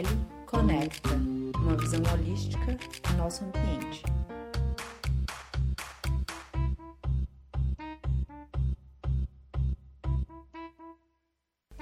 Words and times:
Meli 0.00 0.26
Conecta, 0.46 1.10
uma 1.58 1.76
visão 1.76 2.00
holística 2.14 2.78
do 3.06 3.16
nosso 3.18 3.44
ambiente. 3.44 4.02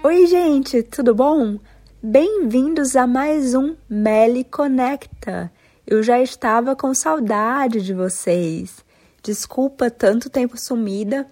Oi, 0.03 0.27
gente, 0.27 0.83
tudo 0.83 1.15
bom? 1.15 1.61
Bem-vindos 2.03 2.97
a 2.97 3.07
mais 3.07 3.55
um 3.55 3.77
Meli 3.89 4.43
Conecta. 4.43 5.53
Eu 5.87 6.03
já 6.03 6.21
estava 6.21 6.75
com 6.75 6.93
saudade 6.93 7.81
de 7.81 7.95
vocês. 7.95 8.85
Desculpa 9.23 9.93
tanto 9.93 10.29
tempo 10.29 10.59
sumida, 10.59 11.31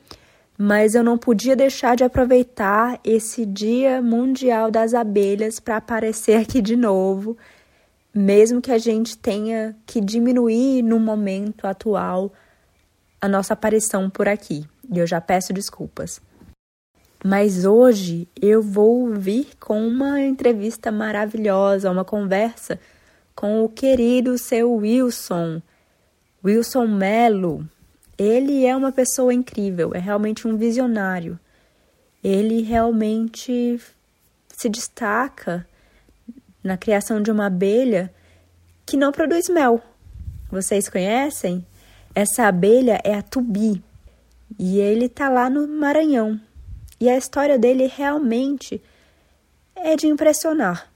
mas 0.58 0.94
eu 0.94 1.04
não 1.04 1.18
podia 1.18 1.54
deixar 1.54 1.96
de 1.96 2.04
aproveitar 2.04 2.98
esse 3.04 3.44
Dia 3.44 4.00
Mundial 4.00 4.70
das 4.70 4.94
Abelhas 4.94 5.60
para 5.60 5.76
aparecer 5.76 6.40
aqui 6.40 6.62
de 6.62 6.76
novo, 6.76 7.36
mesmo 8.14 8.62
que 8.62 8.72
a 8.72 8.78
gente 8.78 9.18
tenha 9.18 9.76
que 9.86 10.00
diminuir 10.00 10.82
no 10.82 10.98
momento 10.98 11.66
atual 11.66 12.32
a 13.20 13.28
nossa 13.28 13.52
aparição 13.52 14.08
por 14.08 14.28
aqui. 14.28 14.64
E 14.90 14.98
eu 14.98 15.06
já 15.06 15.20
peço 15.20 15.52
desculpas. 15.52 16.20
Mas 17.24 17.64
hoje 17.64 18.28
eu 18.40 18.62
vou 18.62 19.12
vir 19.12 19.48
com 19.58 19.86
uma 19.86 20.20
entrevista 20.20 20.92
maravilhosa, 20.92 21.90
uma 21.90 22.04
conversa 22.04 22.78
com 23.34 23.64
o 23.64 23.68
querido 23.68 24.38
seu 24.38 24.72
Wilson, 24.72 25.60
Wilson 26.44 26.86
Melo. 26.86 27.68
Ele 28.18 28.64
é 28.64 28.74
uma 28.74 28.92
pessoa 28.92 29.32
incrível, 29.32 29.92
é 29.94 29.98
realmente 29.98 30.48
um 30.48 30.56
visionário. 30.56 31.38
Ele 32.24 32.62
realmente 32.62 33.80
se 34.48 34.68
destaca 34.68 35.66
na 36.62 36.76
criação 36.76 37.22
de 37.22 37.30
uma 37.30 37.46
abelha 37.46 38.12
que 38.86 38.96
não 38.96 39.12
produz 39.12 39.48
mel. 39.48 39.82
Vocês 40.50 40.88
conhecem? 40.88 41.64
Essa 42.14 42.46
abelha 42.46 43.00
é 43.04 43.14
a 43.14 43.22
tubi 43.22 43.82
e 44.58 44.78
ele 44.78 45.06
está 45.06 45.28
lá 45.28 45.50
no 45.50 45.68
Maranhão. 45.68 46.40
E 46.98 47.10
a 47.10 47.16
história 47.16 47.58
dele 47.58 47.86
realmente 47.86 48.82
é 49.74 49.94
de 49.96 50.06
impressionar, 50.06 50.90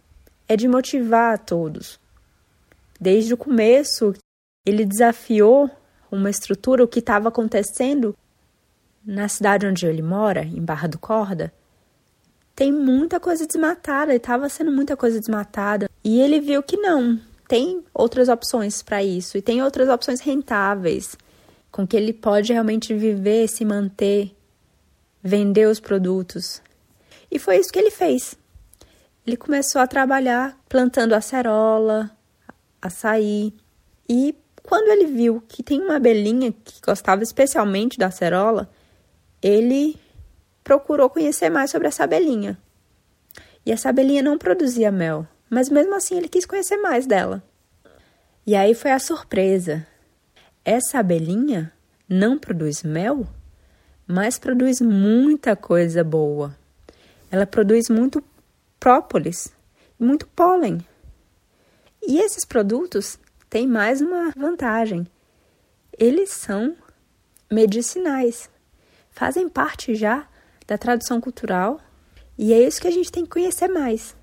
é 0.48 0.56
de 0.56 0.66
motivar 0.66 1.34
a 1.34 1.38
todos. 1.38 2.00
Desde 2.98 3.34
o 3.34 3.36
começo, 3.36 4.14
ele 4.64 4.86
desafiou 4.86 5.70
uma 6.10 6.30
estrutura, 6.30 6.84
o 6.84 6.88
que 6.88 6.98
estava 6.98 7.28
acontecendo 7.28 8.16
na 9.04 9.28
cidade 9.28 9.66
onde 9.66 9.86
ele 9.86 10.02
mora, 10.02 10.42
em 10.42 10.62
Barra 10.62 10.88
do 10.88 10.98
Corda, 10.98 11.52
tem 12.54 12.72
muita 12.72 13.18
coisa 13.18 13.46
desmatada, 13.46 14.14
estava 14.14 14.48
sendo 14.48 14.70
muita 14.70 14.96
coisa 14.96 15.18
desmatada. 15.18 15.88
E 16.04 16.20
ele 16.20 16.40
viu 16.40 16.62
que 16.62 16.76
não, 16.76 17.18
tem 17.48 17.82
outras 17.94 18.28
opções 18.28 18.82
para 18.82 19.02
isso, 19.02 19.38
e 19.38 19.42
tem 19.42 19.62
outras 19.62 19.88
opções 19.88 20.20
rentáveis, 20.20 21.16
com 21.70 21.86
que 21.86 21.96
ele 21.96 22.12
pode 22.12 22.52
realmente 22.52 22.92
viver, 22.94 23.48
se 23.48 23.64
manter, 23.64 24.36
vender 25.22 25.66
os 25.66 25.80
produtos. 25.80 26.60
E 27.30 27.38
foi 27.38 27.58
isso 27.58 27.72
que 27.72 27.78
ele 27.78 27.90
fez. 27.90 28.36
Ele 29.26 29.36
começou 29.36 29.80
a 29.80 29.86
trabalhar 29.86 30.58
plantando 30.68 31.14
acerola, 31.14 32.10
açaí, 32.82 33.54
e 34.08 34.34
quando 34.70 34.86
ele 34.86 35.06
viu 35.06 35.42
que 35.48 35.64
tem 35.64 35.80
uma 35.80 35.96
abelhinha 35.96 36.52
que 36.52 36.80
gostava 36.80 37.24
especialmente 37.24 37.98
da 37.98 38.06
acerola, 38.06 38.70
ele 39.42 39.98
procurou 40.62 41.10
conhecer 41.10 41.50
mais 41.50 41.72
sobre 41.72 41.88
essa 41.88 42.04
abelhinha. 42.04 42.56
E 43.66 43.72
essa 43.72 43.88
abelhinha 43.88 44.22
não 44.22 44.38
produzia 44.38 44.92
mel, 44.92 45.26
mas 45.50 45.68
mesmo 45.68 45.92
assim 45.96 46.16
ele 46.16 46.28
quis 46.28 46.46
conhecer 46.46 46.76
mais 46.76 47.04
dela. 47.04 47.42
E 48.46 48.54
aí 48.54 48.72
foi 48.72 48.92
a 48.92 49.00
surpresa. 49.00 49.84
Essa 50.64 51.00
abelhinha 51.00 51.72
não 52.08 52.38
produz 52.38 52.84
mel, 52.84 53.26
mas 54.06 54.38
produz 54.38 54.80
muita 54.80 55.56
coisa 55.56 56.04
boa. 56.04 56.56
Ela 57.28 57.44
produz 57.44 57.88
muito 57.88 58.22
própolis, 58.78 59.52
muito 59.98 60.28
pólen. 60.28 60.78
E 62.00 62.20
esses 62.20 62.44
produtos 62.44 63.18
tem 63.50 63.66
mais 63.66 64.00
uma 64.00 64.30
vantagem. 64.36 65.04
Eles 65.98 66.30
são 66.30 66.76
medicinais, 67.50 68.48
fazem 69.10 69.48
parte 69.48 69.96
já 69.96 70.28
da 70.68 70.78
tradução 70.78 71.20
cultural 71.20 71.80
e 72.38 72.52
é 72.52 72.62
isso 72.62 72.80
que 72.80 72.86
a 72.86 72.92
gente 72.92 73.10
tem 73.10 73.24
que 73.24 73.30
conhecer 73.30 73.66
mais. 73.66 74.14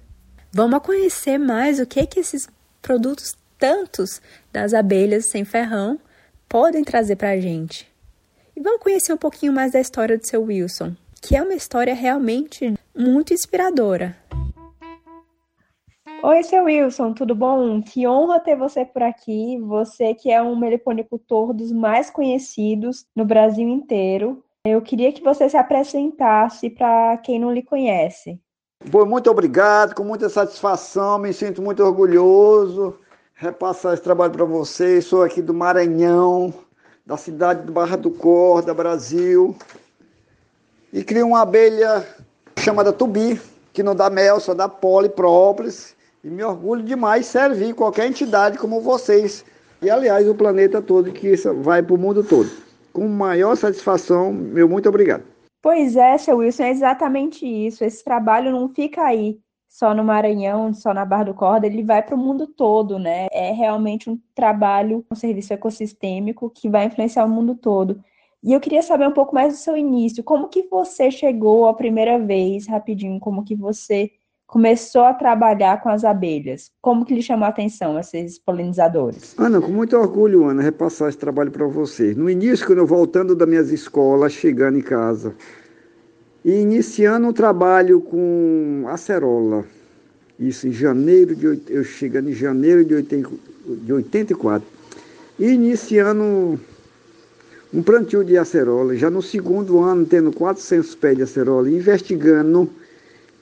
Vamos 0.50 0.80
conhecer 0.80 1.38
mais 1.38 1.78
o 1.78 1.86
que 1.86 2.08
que 2.08 2.22
esses 2.22 2.48
produtos 2.82 3.38
tantos 3.60 4.22
das 4.52 4.74
abelhas 4.74 5.26
sem 5.26 5.44
ferrão 5.44 6.00
podem 6.48 6.86
trazer 6.86 7.18
para 7.18 7.32
a 7.32 7.40
gente. 7.40 7.92
E 8.56 8.62
vamos 8.62 8.82
conhecer 8.82 9.12
um 9.12 9.18
pouquinho 9.18 9.52
mais 9.52 9.74
da 9.74 9.82
história 9.82 10.18
do 10.18 10.26
seu 10.26 10.42
Wilson, 10.42 10.96
que 11.22 11.36
é 11.36 11.44
uma 11.44 11.54
história 11.54 11.94
realmente 11.94 12.76
muito 12.96 13.34
inspiradora. 13.34 14.16
Oi, 16.24 16.44
seu 16.44 16.66
Wilson, 16.66 17.14
tudo 17.14 17.36
bom? 17.36 17.82
Que 17.82 18.08
honra 18.08 18.40
ter 18.40 18.56
você 18.56 18.84
por 18.84 19.04
aqui. 19.04 19.58
Você 19.62 20.14
que 20.14 20.32
é 20.32 20.42
um 20.42 20.56
meliponicultor 20.56 21.54
dos 21.54 21.72
mais 21.72 22.10
conhecidos 22.10 23.06
no 23.16 23.26
Brasil 23.26 23.68
inteiro. 23.68 24.44
Eu 24.66 24.82
queria 24.82 25.12
que 25.14 25.24
você 25.24 25.50
se 25.50 25.58
apresentasse 25.58 26.70
para 26.70 27.18
quem 27.18 27.40
não 27.40 27.52
lhe 27.52 27.62
conhece. 27.62 28.40
Bom, 28.86 29.06
muito 29.06 29.30
obrigado, 29.30 29.96
com 29.96 30.04
muita 30.04 30.30
satisfação, 30.30 31.18
me 31.18 31.34
sinto 31.34 31.62
muito 31.62 31.84
orgulhoso 31.84 33.00
repassar 33.38 33.94
esse 33.94 34.02
trabalho 34.02 34.34
para 34.34 34.46
vocês. 34.46 35.06
Sou 35.06 35.24
aqui 35.24 35.42
do 35.42 35.54
Maranhão, 35.54 36.54
da 37.06 37.16
cidade 37.16 37.66
de 37.66 37.72
Barra 37.72 37.96
do 37.96 38.12
Corda, 38.12 38.74
Brasil. 38.74 39.56
E 40.92 41.04
crio 41.04 41.28
uma 41.28 41.42
abelha 41.42 42.06
chamada 42.58 42.92
tubi, 42.92 43.40
que 43.72 43.84
não 43.84 43.96
dá 43.96 44.10
mel, 44.10 44.40
só 44.40 44.54
dá 44.54 44.68
poliprópolis. 44.68 45.96
E 46.24 46.30
me 46.30 46.44
orgulho 46.44 46.84
demais 46.84 47.26
servir 47.26 47.74
qualquer 47.74 48.08
entidade 48.08 48.58
como 48.58 48.82
vocês. 48.82 49.46
E, 49.82 49.90
aliás, 49.90 50.28
o 50.28 50.36
planeta 50.36 50.82
todo, 50.82 51.12
que 51.12 51.30
isso 51.30 51.54
vai 51.56 51.84
para 51.84 51.94
o 51.94 51.98
mundo 51.98 52.24
todo. 52.24 52.50
Com 52.92 53.08
maior 53.08 53.56
satisfação, 53.56 54.34
meu 54.34 54.68
muito 54.68 54.90
obrigado. 54.90 55.24
Pois 55.62 55.96
é, 55.96 56.18
seu 56.18 56.38
Wilson, 56.38 56.64
é 56.64 56.72
exatamente 56.72 57.46
isso. 57.46 57.84
Esse 57.84 58.04
trabalho 58.04 58.52
não 58.52 58.70
fica 58.70 59.04
aí 59.04 59.40
só 59.68 59.94
no 59.94 60.04
Maranhão, 60.04 60.74
só 60.74 60.94
na 60.94 61.06
Barra 61.06 61.26
do 61.26 61.34
Corda, 61.34 61.68
ele 61.68 61.84
vai 61.84 62.02
para 62.02 62.16
o 62.16 62.18
mundo 62.18 62.48
todo, 62.48 62.98
né? 62.98 63.28
É 63.32 63.52
realmente 63.52 64.10
um 64.10 64.20
trabalho, 64.34 65.06
um 65.12 65.16
serviço 65.16 65.54
ecossistêmico 65.54 66.50
que 66.50 66.70
vai 66.70 66.86
influenciar 66.86 67.26
o 67.26 67.30
mundo 67.30 67.54
todo. 67.54 68.04
E 68.44 68.54
eu 68.54 68.60
queria 68.60 68.82
saber 68.82 69.08
um 69.08 69.14
pouco 69.14 69.36
mais 69.36 69.54
do 69.54 69.60
seu 69.60 69.76
início. 69.76 70.24
Como 70.24 70.48
que 70.48 70.64
você 70.64 71.12
chegou 71.12 71.68
a 71.68 71.74
primeira 71.74 72.18
vez, 72.18 72.66
rapidinho, 72.68 73.20
como 73.20 73.44
que 73.44 73.56
você 73.56 74.12
começou 74.48 75.04
a 75.04 75.14
trabalhar 75.14 75.82
com 75.82 75.90
as 75.90 76.06
abelhas? 76.06 76.72
Como 76.82 77.06
que 77.06 77.14
lhe 77.14 77.22
chamou 77.22 77.46
a 77.46 77.50
atenção 77.50 78.00
esses 78.00 78.40
polinizadores? 78.40 79.36
Ana, 79.38 79.60
com 79.60 79.72
muito 79.72 79.96
orgulho, 79.98 80.46
Ana, 80.46 80.64
repassar 80.64 81.10
esse 81.10 81.18
trabalho 81.18 81.52
para 81.52 81.68
você. 81.68 82.16
No 82.16 82.30
início, 82.30 82.66
quando 82.66 82.80
eu 82.80 82.88
voltando 82.88 83.36
das 83.36 83.48
minhas 83.48 83.70
escolas, 83.70 84.32
chegando 84.32 84.78
em 84.78 84.82
casa, 84.82 85.36
e 86.46 86.62
iniciando 86.62 87.28
um 87.28 87.34
trabalho 87.34 88.00
com 88.00 88.86
acerola, 88.88 89.66
isso 90.40 90.68
em 90.68 90.72
janeiro 90.72 91.36
de 91.36 91.62
eu 91.68 91.84
chegando 91.84 92.30
em 92.30 92.34
janeiro 92.34 92.86
de, 92.86 92.96
80, 92.96 93.30
de 93.84 93.94
84, 93.94 94.68
e 95.38 95.50
iniciando 95.50 96.58
um 97.74 97.84
plantio 97.84 98.24
de 98.24 98.38
acerola, 98.38 98.96
já 98.96 99.10
no 99.10 99.22
segundo 99.22 99.80
ano 99.84 100.06
tendo 100.06 100.32
400 100.32 100.96
pés 100.96 101.18
de 101.18 101.24
acerola, 101.24 101.70
investigando 101.70 102.70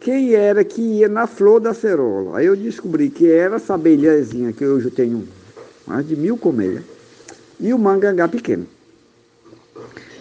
quem 0.05 0.33
era 0.35 0.63
que 0.63 0.81
ia 0.83 1.09
na 1.09 1.25
flor 1.25 1.59
da 1.59 1.71
acerola. 1.71 2.37
Aí 2.37 2.45
eu 2.45 2.55
descobri 2.55 3.09
que 3.09 3.27
era 3.27 3.55
essa 3.55 3.73
abelhazinha, 3.73 4.53
que 4.53 4.63
hoje 4.63 4.85
eu 4.85 4.91
tenho 4.91 5.27
mais 5.87 6.07
de 6.07 6.15
mil 6.15 6.37
colmeias, 6.37 6.83
e 7.59 7.73
o 7.73 7.79
mangangá 7.79 8.27
pequeno. 8.27 8.67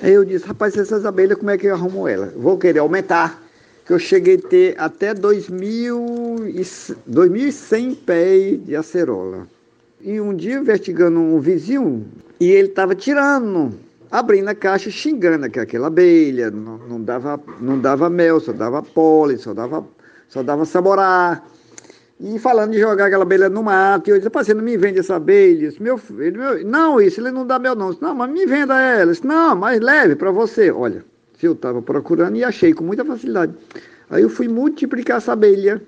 Aí 0.01 0.15
eu 0.15 0.25
disse, 0.25 0.47
rapaz, 0.47 0.75
essas 0.79 1.05
abelhas, 1.05 1.37
como 1.37 1.51
é 1.51 1.59
que 1.59 1.67
eu 1.67 1.75
arrumo 1.75 2.09
ela? 2.09 2.33
Vou 2.35 2.57
querer 2.57 2.79
aumentar, 2.79 3.45
que 3.85 3.93
eu 3.93 3.99
cheguei 3.99 4.37
a 4.37 4.49
ter 4.49 4.75
até 4.79 5.15
2.100 5.15 7.97
pés 8.07 8.65
de 8.65 8.75
acerola. 8.75 9.47
E 10.01 10.19
um 10.19 10.35
dia, 10.35 10.61
investigando 10.61 11.21
um 11.21 11.39
vizinho, 11.41 12.07
e 12.41 12.51
ele 12.51 12.69
estava 12.69 12.95
tirando 12.95 13.75
abrindo 14.15 14.49
a 14.49 14.55
caixa 14.55 14.91
xingando 14.91 15.51
que 15.51 15.59
aquela 15.59 15.89
abelha 15.89 16.49
não, 16.49 16.79
não, 16.79 17.03
dava, 17.03 17.41
não 17.61 17.81
dava 17.81 18.09
mel, 18.09 18.39
só 18.39 18.53
dava 18.53 18.81
pólen, 18.81 19.37
só 19.37 19.53
dava, 19.53 19.85
só 20.29 20.41
dava 20.41 20.65
saborá. 20.65 21.43
E 22.21 22.39
falando 22.39 22.71
de 22.71 22.79
jogar 22.79 23.07
aquela 23.07 23.25
abelha 23.25 23.49
no 23.49 23.65
mato, 23.65 24.09
e 24.09 24.13
eu 24.13 24.19
disse, 24.19 24.31
você 24.33 24.55
não 24.55 24.63
me 24.63 24.77
vende 24.77 25.01
essa 25.01 25.17
abelha? 25.17 25.69
Disse, 25.69 25.83
meu, 25.83 26.01
ele, 26.21 26.39
meu, 26.39 26.65
não, 26.65 27.01
isso, 27.01 27.21
ele 27.21 27.33
não 27.33 27.45
dá 27.45 27.59
mel 27.59 27.75
não. 27.75 27.91
Disse, 27.91 28.01
não, 28.01 28.15
mas 28.15 28.31
me 28.31 28.47
venda 28.47 28.81
ela. 28.81 29.11
Disse, 29.11 29.27
não, 29.27 29.57
mas 29.57 29.81
leve 29.81 30.15
para 30.15 30.31
você. 30.31 30.71
Olha, 30.71 31.05
eu 31.43 31.53
estava 31.53 31.83
procurando 31.83 32.37
e 32.37 32.45
achei 32.45 32.73
com 32.73 32.85
muita 32.85 33.05
facilidade. 33.05 33.53
Aí 34.09 34.23
eu 34.23 34.31
fui 34.31 34.47
multiplicar 34.47 35.17
essa 35.17 35.33
abelha. 35.33 35.83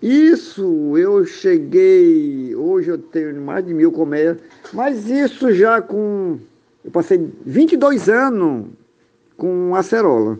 Isso 0.00 0.96
eu 0.96 1.24
cheguei, 1.26 2.54
hoje 2.54 2.90
eu 2.90 2.98
tenho 2.98 3.38
mais 3.40 3.66
de 3.66 3.74
mil 3.74 3.90
colmeias, 3.90 4.38
mas 4.72 5.10
isso 5.10 5.52
já 5.52 5.82
com. 5.82 6.38
Eu 6.84 6.90
passei 6.90 7.30
22 7.44 8.08
anos 8.08 8.66
com 9.36 9.74
acerola, 9.74 10.38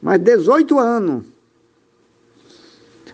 mas 0.00 0.20
18 0.20 0.78
anos. 0.78 1.24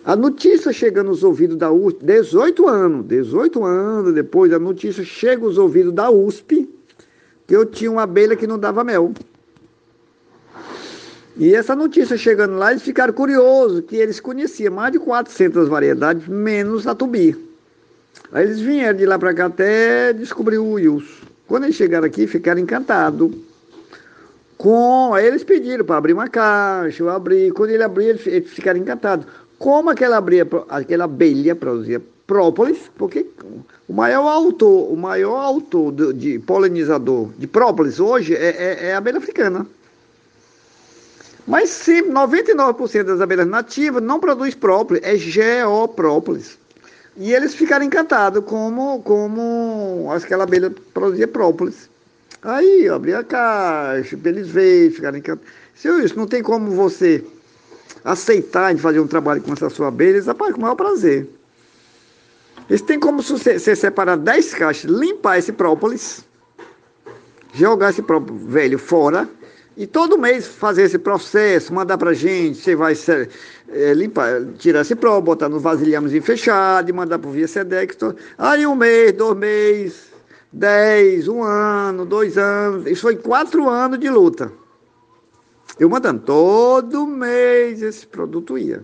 A 0.03 0.15
notícia 0.15 0.73
chega 0.73 1.03
nos 1.03 1.23
ouvidos 1.23 1.57
da 1.57 1.71
USP, 1.71 2.03
18 2.03 2.67
anos, 2.67 3.05
18 3.05 3.63
anos 3.63 4.13
depois, 4.13 4.51
a 4.51 4.57
notícia 4.57 5.03
chega 5.03 5.45
aos 5.45 5.57
ouvidos 5.57 5.93
da 5.93 6.09
USP 6.09 6.67
que 7.51 7.55
eu 7.57 7.65
tinha 7.65 7.91
uma 7.91 8.03
abelha 8.03 8.33
que 8.33 8.47
não 8.47 8.57
dava 8.57 8.81
mel. 8.81 9.13
E 11.35 11.53
essa 11.53 11.75
notícia 11.75 12.15
chegando 12.17 12.55
lá, 12.55 12.71
eles 12.71 12.81
ficaram 12.81 13.13
curiosos, 13.13 13.81
que 13.81 13.97
eles 13.97 14.21
conheciam 14.21 14.73
mais 14.73 14.93
de 14.93 14.99
400 14.99 15.67
variedades, 15.67 16.27
menos 16.29 16.87
a 16.87 16.95
tubi. 16.95 17.35
Aí 18.31 18.45
eles 18.45 18.61
vieram 18.61 18.97
de 18.97 19.05
lá 19.05 19.19
para 19.19 19.33
cá 19.33 19.47
até 19.47 20.13
descobrir 20.13 20.59
o 20.59 20.71
Wilson. 20.71 21.30
Quando 21.51 21.65
eles 21.65 21.75
chegaram 21.75 22.07
aqui, 22.07 22.27
ficaram 22.27 22.61
encantados. 22.61 23.29
Com... 24.57 25.13
Aí 25.13 25.25
eles 25.25 25.43
pediram 25.43 25.83
para 25.83 25.97
abrir 25.97 26.13
uma 26.13 26.29
caixa, 26.29 27.03
eu 27.03 27.09
abri. 27.09 27.51
Quando 27.51 27.71
ele 27.71 27.83
abriu, 27.83 28.17
eles 28.25 28.49
ficaram 28.49 28.79
encantados. 28.79 29.25
Como 29.59 29.89
aquela, 29.89 30.15
abria, 30.15 30.47
aquela 30.69 31.03
abelha 31.03 31.53
produzia 31.53 32.01
própolis, 32.25 32.89
porque 32.95 33.25
o 33.85 33.91
maior 33.91 34.29
autor, 34.29 34.93
o 34.93 34.95
maior 34.95 35.39
autor 35.39 35.91
de, 35.91 36.13
de 36.13 36.39
polinizador 36.39 37.27
de 37.37 37.47
própolis 37.47 37.99
hoje 37.99 38.33
é, 38.33 38.47
é, 38.47 38.85
é 38.85 38.93
a 38.93 38.99
abelha 38.99 39.17
africana. 39.17 39.67
Mas 41.45 41.69
sim, 41.69 42.03
99% 42.03 43.03
das 43.03 43.19
abelhas 43.19 43.45
nativas 43.47 44.01
não 44.01 44.21
produz 44.21 44.55
própolis, 44.55 45.03
é 45.03 45.17
geoprópolis. 45.17 46.60
E 47.21 47.35
eles 47.35 47.53
ficaram 47.53 47.85
encantados 47.85 48.43
como, 48.45 48.99
como 49.03 50.11
aquela 50.11 50.43
abelha 50.43 50.73
produzia 50.91 51.27
própolis. 51.27 51.87
Aí 52.41 52.85
eu 52.85 52.95
abri 52.95 53.13
a 53.13 53.23
caixa, 53.23 54.17
eles 54.25 54.49
veio, 54.49 54.91
ficaram 54.91 55.19
encantados. 55.19 55.47
Senhor, 55.75 56.03
isso 56.03 56.17
não 56.17 56.25
tem 56.25 56.41
como 56.41 56.71
você 56.71 57.23
aceitar 58.03 58.73
de 58.73 58.81
fazer 58.81 58.99
um 58.99 59.05
trabalho 59.05 59.39
com 59.39 59.53
essa 59.53 59.69
sua 59.69 59.89
abelha, 59.89 60.15
eles 60.15 60.25
rapaz, 60.25 60.51
com 60.51 60.57
o 60.57 60.61
maior 60.63 60.73
prazer. 60.73 61.29
Eles 62.67 62.81
têm 62.81 62.99
como 62.99 63.21
você 63.21 63.59
separar 63.75 64.17
10 64.17 64.55
caixas, 64.55 64.89
limpar 64.89 65.37
esse 65.37 65.51
própolis, 65.51 66.25
jogar 67.53 67.91
esse 67.91 68.01
própolis 68.01 68.41
velho 68.45 68.79
fora, 68.79 69.29
e 69.75 69.87
todo 69.87 70.17
mês 70.17 70.47
fazer 70.47 70.83
esse 70.83 70.99
processo, 70.99 71.73
mandar 71.73 71.97
pra 71.97 72.13
gente, 72.13 72.57
você 72.57 72.75
vai 72.75 72.93
é, 73.69 73.93
limpar, 73.93 74.45
tirar 74.57 74.81
esse 74.81 74.95
pró, 74.95 75.19
botar 75.21 75.47
no 75.47 75.59
vasilhamezinho 75.59 76.21
fechado 76.21 76.89
e 76.89 76.93
mandar 76.93 77.19
pro 77.19 77.31
Via 77.31 77.47
Sedex. 77.47 77.97
Aí 78.37 78.67
um 78.67 78.75
mês, 78.75 79.13
dois 79.13 79.37
meses, 79.37 80.11
dez, 80.51 81.27
um 81.27 81.41
ano, 81.41 82.05
dois 82.05 82.37
anos. 82.37 82.85
Isso 82.85 83.01
foi 83.03 83.15
quatro 83.15 83.69
anos 83.69 83.97
de 83.97 84.09
luta. 84.09 84.51
Eu 85.79 85.89
mandando 85.89 86.21
todo 86.21 87.07
mês 87.07 87.81
esse 87.81 88.05
produto 88.05 88.57
ia. 88.57 88.83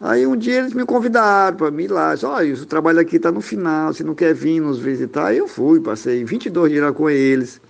Aí 0.00 0.26
um 0.26 0.36
dia 0.36 0.58
eles 0.58 0.72
me 0.74 0.84
convidaram 0.84 1.56
para 1.56 1.70
mim 1.70 1.86
lá. 1.86 2.14
Olha, 2.24 2.54
o 2.54 2.66
trabalho 2.66 3.00
aqui 3.00 3.16
está 3.16 3.30
no 3.30 3.40
final, 3.40 3.92
você 3.92 4.02
não 4.02 4.14
quer 4.14 4.34
vir 4.34 4.60
nos 4.60 4.78
visitar? 4.78 5.26
Aí 5.26 5.38
eu 5.38 5.48
fui, 5.48 5.80
passei 5.80 6.24
22 6.24 6.70
dias 6.70 6.84
lá 6.84 6.92
com 6.92 7.08
eles. 7.08 7.60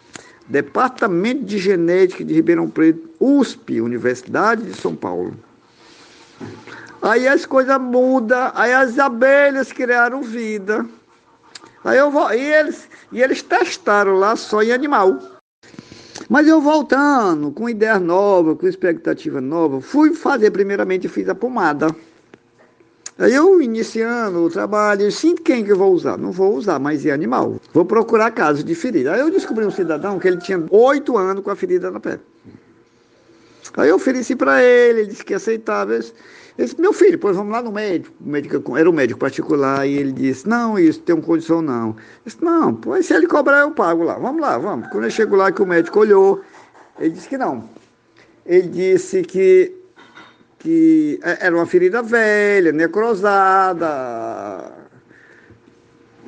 Departamento 0.49 1.45
de 1.45 1.59
Genética 1.59 2.25
de 2.25 2.33
Ribeirão 2.33 2.71
Preto, 2.71 3.11
USP, 3.21 3.81
Universidade 3.81 4.63
de 4.63 4.75
São 4.75 4.97
Paulo. 4.97 5.35
Aí 7.03 7.29
as 7.29 7.45
coisas 7.45 7.79
mudam, 7.81 8.51
aí 8.55 8.73
as 8.73 8.99
abelhas 8.99 9.73
criaram 9.73 10.23
vida. 10.23 10.87
Aí 11.85 11.99
eu 11.99 12.11
vou, 12.11 12.33
e 12.33 12.41
eles, 12.41 12.89
e 13.13 13.23
eles 13.23 13.43
testaram 13.43 14.15
lá 14.15 14.37
só 14.37 14.63
em 14.63 14.73
animal. 14.73 15.19
Mas 16.29 16.49
eu 16.49 16.61
voltando, 16.61 17.53
com 17.53 17.69
ideia 17.69 17.99
nova, 17.99 18.57
com 18.57 18.67
expectativa 18.67 19.41
nova, 19.41 19.81
fui 19.81 20.15
fazer 20.15 20.51
primeiramente, 20.51 21.09
fiz 21.09 21.29
a 21.29 21.35
pomada. 21.35 21.95
Aí 23.19 23.35
eu 23.35 23.61
iniciando 23.61 24.45
o 24.45 24.49
trabalho, 24.49 25.11
sim, 25.11 25.35
quem 25.35 25.65
que 25.65 25.73
eu 25.73 25.77
vou 25.77 25.93
usar? 25.93 26.17
Não 26.17 26.31
vou 26.31 26.55
usar, 26.55 26.79
mas 26.79 27.05
é 27.05 27.11
animal. 27.11 27.57
Vou 27.75 27.85
procurar 27.85 28.31
casos 28.31 28.63
de 28.63 28.75
ferida. 28.77 29.13
Aí 29.13 29.21
eu 29.21 29.29
descobri 29.29 29.67
um 29.67 29.73
cidadão 29.73 30.21
que 30.21 30.29
ele 30.29 30.39
tinha 30.39 30.65
oito 30.71 31.19
anos 31.19 31.43
com 31.43 31.51
a 31.51 31.57
ferida 31.57 31.91
na 31.91 31.99
pele. 31.99 32.21
Aí 33.77 33.89
eu 33.89 33.97
ofereci 33.97 34.37
para 34.37 34.63
ele, 34.63 35.01
ele 35.01 35.09
disse 35.09 35.25
que 35.25 35.35
aceitava. 35.35 35.95
Ele 35.95 36.05
disse, 36.57 36.81
meu 36.81 36.93
filho, 36.93 37.19
pois 37.19 37.37
vamos 37.37 37.53
lá 37.53 37.61
no 37.61 37.73
médico. 37.73 38.15
Médico 38.21 38.77
era 38.77 38.89
um 38.89 38.93
médico 38.93 39.19
particular, 39.19 39.85
e 39.87 39.97
ele 39.97 40.13
disse, 40.13 40.49
não, 40.49 40.79
isso 40.79 41.01
tem 41.01 41.15
uma 41.15 41.23
condição 41.23 41.61
não. 41.61 41.89
Eu 41.89 41.97
disse, 42.25 42.45
não, 42.45 42.73
pois 42.75 43.07
se 43.07 43.15
ele 43.15 43.27
cobrar, 43.27 43.61
eu 43.61 43.73
pago 43.73 44.05
lá. 44.05 44.15
Vamos 44.15 44.41
lá, 44.41 44.59
vamos. 44.59 44.89
Quando 44.91 45.05
eu 45.05 45.11
chego 45.11 45.35
lá, 45.35 45.51
que 45.51 45.61
o 45.61 45.67
médico 45.67 45.99
olhou, 45.99 46.41
ele 47.01 47.11
disse 47.11 47.29
que 47.29 47.37
não. 47.37 47.69
Ele 48.47 48.69
disse 48.69 49.23
que 49.23 49.78
que 50.59 51.21
é, 51.23 51.47
era 51.47 51.57
uma 51.57 51.67
ferida 51.67 52.03
velha, 52.03 52.73
necrosada, 52.73 54.73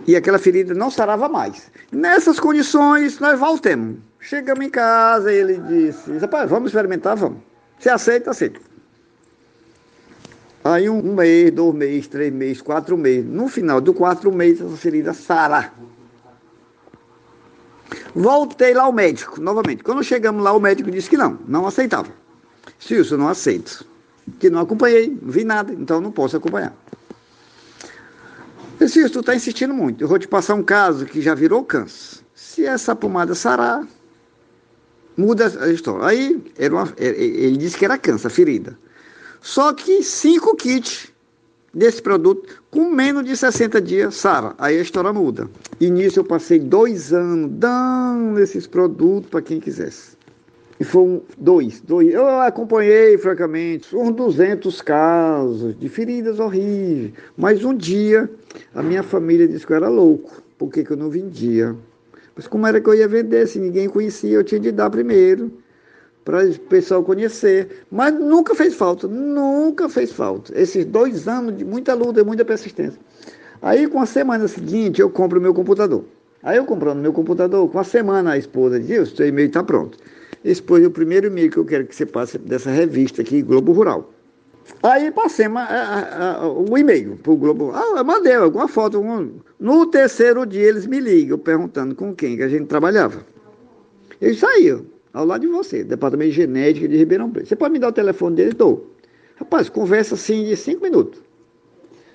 e 0.06 0.16
aquela 0.16 0.38
ferida 0.38 0.74
não 0.74 0.90
sarava 0.90 1.28
mais. 1.28 1.70
Nessas 1.92 2.38
condições, 2.38 3.18
nós 3.18 3.38
voltemos. 3.38 3.98
Chegamos 4.20 4.64
em 4.64 4.70
casa 4.70 5.32
ele 5.32 5.58
disse, 5.58 6.16
rapaz, 6.18 6.48
vamos 6.48 6.70
experimentar, 6.70 7.16
vamos. 7.16 7.38
Você 7.78 7.88
aceita, 7.88 8.30
aceita. 8.30 8.60
Aí 10.62 10.90
um, 10.90 11.14
mês, 11.14 11.50
dois 11.50 11.74
meses, 11.74 12.06
três 12.06 12.32
meses, 12.32 12.60
quatro 12.60 12.96
meses. 12.96 13.24
No 13.24 13.48
final 13.48 13.80
do 13.80 13.94
quatro 13.94 14.30
meses, 14.30 14.60
essa 14.60 14.76
ferida 14.76 15.14
sara. 15.14 15.72
Voltei 18.14 18.74
lá 18.74 18.84
ao 18.84 18.92
médico, 18.92 19.40
novamente. 19.40 19.82
Quando 19.82 20.04
chegamos 20.04 20.42
lá, 20.42 20.52
o 20.52 20.60
médico 20.60 20.90
disse 20.90 21.08
que 21.08 21.16
não, 21.16 21.38
não 21.48 21.66
aceitava. 21.66 22.08
Silvio, 22.78 23.16
não 23.16 23.28
aceito 23.28 23.86
que 24.38 24.50
não 24.50 24.60
acompanhei, 24.60 25.08
não 25.22 25.30
vi 25.30 25.44
nada, 25.44 25.72
então 25.72 26.00
não 26.00 26.12
posso 26.12 26.36
acompanhar. 26.36 26.74
Francisco, 28.78 29.10
tu 29.10 29.20
está 29.20 29.34
insistindo 29.34 29.74
muito. 29.74 30.02
Eu 30.02 30.08
vou 30.08 30.18
te 30.18 30.26
passar 30.26 30.54
um 30.54 30.62
caso 30.62 31.04
que 31.04 31.20
já 31.20 31.34
virou 31.34 31.62
câncer. 31.62 32.20
Se 32.34 32.64
essa 32.64 32.96
pomada 32.96 33.34
sarar, 33.34 33.86
muda 35.16 35.52
a 35.60 35.68
história. 35.68 36.06
Aí 36.06 36.42
uma, 36.70 36.90
ele 36.96 37.56
disse 37.58 37.76
que 37.76 37.84
era 37.84 37.98
câncer, 37.98 38.30
ferida. 38.30 38.78
Só 39.40 39.72
que 39.72 40.02
cinco 40.02 40.56
kits 40.56 41.12
desse 41.72 42.02
produto, 42.02 42.62
com 42.70 42.90
menos 42.90 43.24
de 43.24 43.36
60 43.36 43.80
dias, 43.80 44.14
sara. 44.14 44.54
Aí 44.58 44.78
a 44.78 44.82
história 44.82 45.12
muda. 45.12 45.48
E 45.78 45.90
nisso 45.90 46.20
eu 46.20 46.24
passei 46.24 46.58
dois 46.58 47.12
anos 47.12 47.50
dando 47.52 48.38
esses 48.40 48.66
produtos 48.66 49.30
para 49.30 49.42
quem 49.42 49.60
quisesse. 49.60 50.19
E 50.80 50.84
foram 50.84 51.20
dois, 51.36 51.82
dois. 51.82 52.08
Eu 52.08 52.26
acompanhei, 52.40 53.18
francamente, 53.18 53.94
uns 53.94 54.12
200 54.12 54.80
casos 54.80 55.78
de 55.78 55.90
feridas 55.90 56.40
horríveis. 56.40 57.12
Mas 57.36 57.62
um 57.62 57.74
dia, 57.74 58.30
a 58.74 58.82
minha 58.82 59.02
família 59.02 59.46
disse 59.46 59.66
que 59.66 59.74
eu 59.74 59.76
era 59.76 59.90
louco, 59.90 60.42
porque 60.56 60.82
que 60.82 60.90
eu 60.90 60.96
não 60.96 61.10
vendia. 61.10 61.76
Mas 62.34 62.46
como 62.46 62.66
era 62.66 62.80
que 62.80 62.88
eu 62.88 62.94
ia 62.94 63.06
vender? 63.06 63.46
Se 63.46 63.58
ninguém 63.58 63.90
conhecia, 63.90 64.30
eu 64.30 64.42
tinha 64.42 64.58
de 64.58 64.72
dar 64.72 64.88
primeiro, 64.88 65.52
para 66.24 66.46
o 66.46 66.58
pessoal 66.60 67.04
conhecer. 67.04 67.84
Mas 67.90 68.14
nunca 68.14 68.54
fez 68.54 68.74
falta, 68.74 69.06
nunca 69.06 69.86
fez 69.86 70.10
falta. 70.10 70.58
Esses 70.58 70.86
dois 70.86 71.28
anos 71.28 71.58
de 71.58 71.64
muita 71.64 71.92
luta 71.92 72.20
e 72.20 72.24
muita 72.24 72.42
persistência. 72.42 72.98
Aí, 73.60 73.86
com 73.86 74.00
a 74.00 74.06
semana 74.06 74.48
seguinte, 74.48 75.02
eu 75.02 75.10
compro 75.10 75.38
o 75.38 75.42
meu 75.42 75.52
computador. 75.52 76.04
Aí, 76.42 76.56
eu 76.56 76.64
comprando 76.64 77.00
meu 77.00 77.12
computador, 77.12 77.70
com 77.70 77.78
a 77.78 77.84
semana, 77.84 78.30
a 78.30 78.38
esposa 78.38 78.80
diz: 78.80 79.12
o 79.12 79.16
seu 79.16 79.28
e-mail 79.28 79.48
está 79.48 79.62
pronto. 79.62 79.98
Esse 80.44 80.62
foi 80.62 80.86
o 80.86 80.90
primeiro 80.90 81.26
e-mail 81.26 81.50
que 81.50 81.58
eu 81.58 81.64
quero 81.64 81.86
que 81.86 81.94
você 81.94 82.06
passe 82.06 82.38
dessa 82.38 82.70
revista 82.70 83.22
aqui, 83.22 83.42
Globo 83.42 83.72
Rural. 83.72 84.12
Aí 84.82 85.10
passei 85.10 85.46
o 85.48 86.78
e-mail 86.78 87.16
para 87.16 87.32
o 87.32 87.36
Globo. 87.36 87.72
Ah, 87.74 87.94
eu 87.96 88.04
mandei 88.04 88.34
alguma 88.34 88.68
foto. 88.68 89.02
No 89.58 89.86
terceiro 89.86 90.46
dia 90.46 90.68
eles 90.68 90.86
me 90.86 91.00
ligam 91.00 91.38
perguntando 91.38 91.94
com 91.94 92.14
quem 92.14 92.36
que 92.36 92.42
a 92.42 92.48
gente 92.48 92.66
trabalhava. 92.66 93.24
Eles 94.20 94.38
saíram 94.38 94.86
ao 95.12 95.26
lado 95.26 95.40
de 95.40 95.48
você, 95.48 95.82
Departamento 95.82 96.30
de 96.30 96.36
Genética 96.36 96.86
de 96.86 96.96
Ribeirão 96.96 97.30
Preto. 97.30 97.48
Você 97.48 97.56
pode 97.56 97.72
me 97.72 97.78
dar 97.78 97.88
o 97.88 97.92
telefone 97.92 98.36
dele? 98.36 98.50
Estou. 98.50 98.94
Rapaz, 99.36 99.68
conversa 99.68 100.14
assim 100.14 100.44
de 100.44 100.56
cinco 100.56 100.82
minutos. 100.82 101.20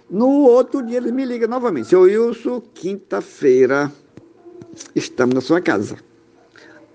No 0.09 0.29
outro 0.43 0.81
dia 0.81 0.97
eles 0.97 1.11
me 1.11 1.25
ligam 1.25 1.49
novamente. 1.49 1.89
Seu 1.89 2.01
Wilson, 2.01 2.61
quinta-feira, 2.73 3.91
estamos 4.95 5.35
na 5.35 5.41
sua 5.41 5.59
casa. 5.59 5.97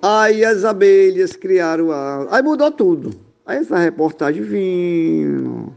Aí 0.03 0.45
as 0.45 0.65
abelhas 0.65 1.37
criaram 1.37 1.91
a. 1.91 2.27
Aí 2.31 2.43
mudou 2.43 2.71
tudo. 2.71 3.11
Aí 3.45 3.59
essa 3.59 3.79
reportagem 3.79 4.43
vindo. 4.43 5.75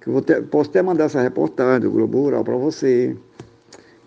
Que 0.00 0.08
eu 0.08 0.20
ter, 0.20 0.42
posso 0.44 0.70
até 0.70 0.82
mandar 0.82 1.04
essa 1.04 1.20
reportagem 1.20 1.80
do 1.80 1.90
Globo 1.90 2.20
Rural 2.22 2.44
para 2.44 2.56
você. 2.56 3.16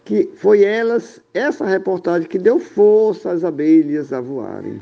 Que 0.05 0.29
foi 0.35 0.63
elas, 0.63 1.21
essa 1.33 1.65
reportagem 1.65 2.27
que 2.27 2.37
deu 2.37 2.59
força 2.59 3.31
às 3.31 3.43
abelhas 3.43 4.11
a 4.13 4.21
voarem. 4.21 4.79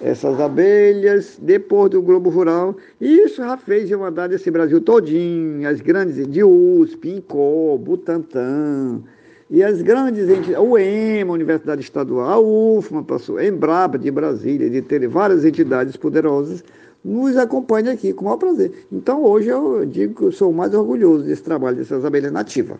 essas 0.00 0.40
abelhas, 0.40 1.38
depois 1.40 1.90
do 1.90 2.00
Globo 2.00 2.30
Rural. 2.30 2.74
Isso 3.00 3.36
já 3.36 3.56
fez 3.56 3.90
eu 3.90 4.02
andar 4.04 4.28
desse 4.28 4.50
Brasil 4.50 4.80
todinho, 4.80 5.68
as 5.68 5.80
grandes, 5.80 6.26
de 6.26 6.42
USP, 6.42 7.10
INCO, 7.10 7.78
Butantan, 7.78 9.02
e 9.50 9.64
as 9.64 9.82
grandes 9.82 10.28
entidades, 10.28 10.64
o 10.64 10.78
EMA, 10.78 11.32
Universidade 11.32 11.80
Estadual, 11.80 12.28
a 12.28 12.38
UFMA, 12.38 13.02
passou, 13.02 13.42
Embrapa 13.42 13.98
de 13.98 14.08
Brasília, 14.08 14.70
de 14.70 14.80
ter 14.80 15.08
várias 15.08 15.44
entidades 15.44 15.96
poderosas, 15.96 16.62
nos 17.04 17.36
acompanham 17.36 17.92
aqui 17.92 18.12
com 18.12 18.22
o 18.22 18.24
maior 18.26 18.36
prazer. 18.36 18.86
Então 18.92 19.24
hoje 19.24 19.48
eu 19.48 19.84
digo 19.84 20.14
que 20.14 20.22
eu 20.22 20.32
sou 20.32 20.52
mais 20.52 20.72
orgulhoso 20.72 21.24
desse 21.24 21.42
trabalho 21.42 21.76
dessas 21.76 22.04
abelhas 22.04 22.30
nativas. 22.30 22.78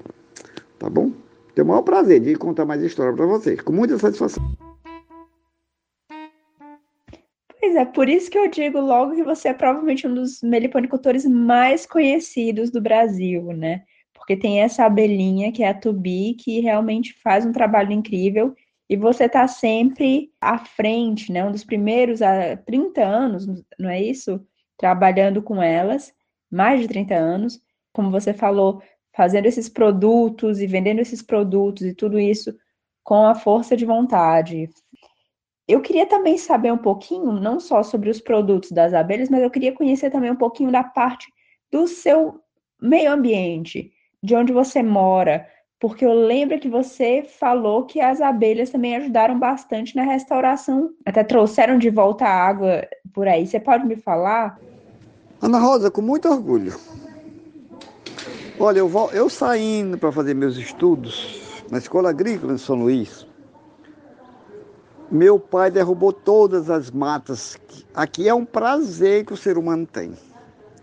Tá 0.78 0.88
bom? 0.88 1.10
Tenho 1.56 1.64
o 1.64 1.68
maior 1.68 1.82
prazer 1.82 2.20
de 2.20 2.36
contar 2.36 2.64
mais 2.64 2.80
história 2.82 3.12
para 3.12 3.26
vocês, 3.26 3.60
com 3.60 3.72
muita 3.72 3.98
satisfação. 3.98 4.42
Pois 7.58 7.74
é, 7.74 7.84
por 7.84 8.08
isso 8.08 8.30
que 8.30 8.38
eu 8.38 8.48
digo 8.48 8.78
logo 8.78 9.16
que 9.16 9.24
você 9.24 9.48
é 9.48 9.54
provavelmente 9.54 10.06
um 10.06 10.14
dos 10.14 10.40
meliponicultores 10.40 11.26
mais 11.26 11.84
conhecidos 11.84 12.70
do 12.70 12.80
Brasil, 12.80 13.42
né? 13.52 13.82
Porque 14.30 14.42
tem 14.42 14.60
essa 14.60 14.84
abelhinha 14.84 15.50
que 15.50 15.64
é 15.64 15.70
a 15.70 15.74
Tubi, 15.74 16.34
que 16.34 16.60
realmente 16.60 17.12
faz 17.14 17.44
um 17.44 17.50
trabalho 17.50 17.90
incrível 17.90 18.54
e 18.88 18.96
você 18.96 19.24
está 19.24 19.48
sempre 19.48 20.30
à 20.40 20.56
frente, 20.56 21.32
né? 21.32 21.44
Um 21.44 21.50
dos 21.50 21.64
primeiros 21.64 22.22
há 22.22 22.56
30 22.56 23.04
anos, 23.04 23.44
não 23.76 23.90
é 23.90 24.00
isso? 24.00 24.40
Trabalhando 24.78 25.42
com 25.42 25.60
elas, 25.60 26.14
mais 26.48 26.80
de 26.80 26.86
30 26.86 27.12
anos, 27.12 27.60
como 27.92 28.08
você 28.08 28.32
falou, 28.32 28.80
fazendo 29.12 29.46
esses 29.46 29.68
produtos 29.68 30.60
e 30.60 30.66
vendendo 30.68 31.00
esses 31.00 31.22
produtos 31.22 31.84
e 31.84 31.92
tudo 31.92 32.16
isso 32.16 32.56
com 33.02 33.26
a 33.26 33.34
força 33.34 33.76
de 33.76 33.84
vontade. 33.84 34.70
Eu 35.66 35.80
queria 35.80 36.06
também 36.06 36.38
saber 36.38 36.72
um 36.72 36.78
pouquinho, 36.78 37.32
não 37.32 37.58
só 37.58 37.82
sobre 37.82 38.08
os 38.08 38.20
produtos 38.20 38.70
das 38.70 38.94
abelhas, 38.94 39.28
mas 39.28 39.42
eu 39.42 39.50
queria 39.50 39.72
conhecer 39.72 40.08
também 40.08 40.30
um 40.30 40.36
pouquinho 40.36 40.70
da 40.70 40.84
parte 40.84 41.26
do 41.68 41.88
seu 41.88 42.40
meio 42.80 43.10
ambiente 43.10 43.92
de 44.22 44.34
onde 44.34 44.52
você 44.52 44.82
mora, 44.82 45.46
porque 45.78 46.04
eu 46.04 46.12
lembro 46.12 46.58
que 46.58 46.68
você 46.68 47.22
falou 47.22 47.86
que 47.86 48.00
as 48.00 48.20
abelhas 48.20 48.70
também 48.70 48.96
ajudaram 48.96 49.38
bastante 49.38 49.96
na 49.96 50.02
restauração, 50.02 50.90
até 51.06 51.24
trouxeram 51.24 51.78
de 51.78 51.88
volta 51.88 52.26
a 52.26 52.46
água 52.46 52.86
por 53.14 53.26
aí. 53.26 53.46
Você 53.46 53.58
pode 53.58 53.86
me 53.86 53.96
falar? 53.96 54.58
Ana 55.40 55.58
Rosa, 55.58 55.90
com 55.90 56.02
muito 56.02 56.28
orgulho. 56.28 56.74
Olha, 58.58 58.80
eu, 58.80 58.88
vou, 58.88 59.10
eu 59.12 59.30
saindo 59.30 59.96
para 59.96 60.12
fazer 60.12 60.34
meus 60.34 60.58
estudos 60.58 61.64
na 61.70 61.78
Escola 61.78 62.10
Agrícola 62.10 62.52
em 62.52 62.58
São 62.58 62.76
Luís, 62.76 63.26
meu 65.10 65.40
pai 65.40 65.70
derrubou 65.70 66.12
todas 66.12 66.68
as 66.68 66.90
matas. 66.90 67.58
Aqui 67.94 68.28
é 68.28 68.34
um 68.34 68.44
prazer 68.44 69.24
que 69.24 69.32
o 69.32 69.36
ser 69.36 69.56
humano 69.56 69.86
tem. 69.86 70.12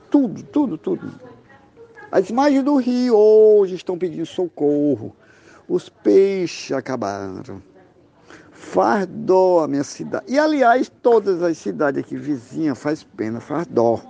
Tudo, 0.09 0.43
tudo, 0.43 0.77
tudo. 0.77 1.11
As 2.11 2.29
imagens 2.29 2.63
do 2.63 2.77
rio 2.77 3.15
hoje 3.15 3.75
estão 3.75 3.97
pedindo 3.97 4.25
socorro. 4.25 5.13
Os 5.67 5.89
peixes 5.89 6.71
acabaram. 6.71 7.61
Fardó 8.51 9.63
a 9.63 9.67
minha 9.67 9.83
cidade. 9.83 10.25
E 10.27 10.39
aliás, 10.39 10.89
todas 11.01 11.43
as 11.43 11.57
cidades 11.57 12.01
aqui 12.01 12.15
vizinhas 12.15 12.77
faz 12.77 13.03
pena, 13.03 13.41
faz 13.41 13.67
dó. 13.67 14.01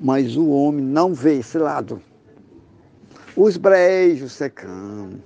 Mas 0.00 0.36
o 0.36 0.48
homem 0.48 0.84
não 0.84 1.12
vê 1.12 1.38
esse 1.38 1.58
lado. 1.58 2.00
Os 3.36 3.56
brejos 3.56 4.32
secando. 4.32 5.20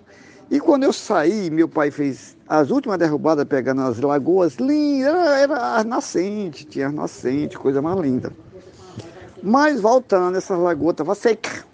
E 0.51 0.59
quando 0.59 0.85
eu 0.85 0.95
saí, 0.95 1.51
meu 1.51 1.69
pai 1.69 1.91
fez 1.91 2.35
as 2.49 2.71
últimas 2.71 2.99
derrubadas 2.99 3.45
pegando 3.45 3.83
as 3.83 4.01
lagoas 4.01 4.55
lindas, 4.55 5.15
era, 5.15 5.41
era 5.41 5.77
as 5.77 5.85
nascentes, 5.85 6.65
tinha 6.65 6.89
as 6.89 6.95
nascentes, 6.95 7.59
coisa 7.59 7.83
mais 7.83 8.01
linda. 8.01 8.33
Mas 9.43 9.81
voltando, 9.81 10.37
essa 10.37 10.57
lagoa 10.57 10.91
estava 10.91 11.15
seca, 11.15 11.65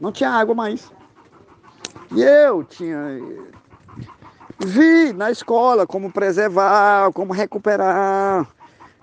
não 0.00 0.12
tinha 0.12 0.30
água 0.30 0.54
mais. 0.54 0.92
E 2.12 2.22
eu 2.22 2.62
tinha. 2.64 2.98
Vi 4.58 5.12
na 5.12 5.30
escola 5.30 5.86
como 5.86 6.12
preservar, 6.12 7.12
como 7.12 7.32
recuperar. 7.32 8.46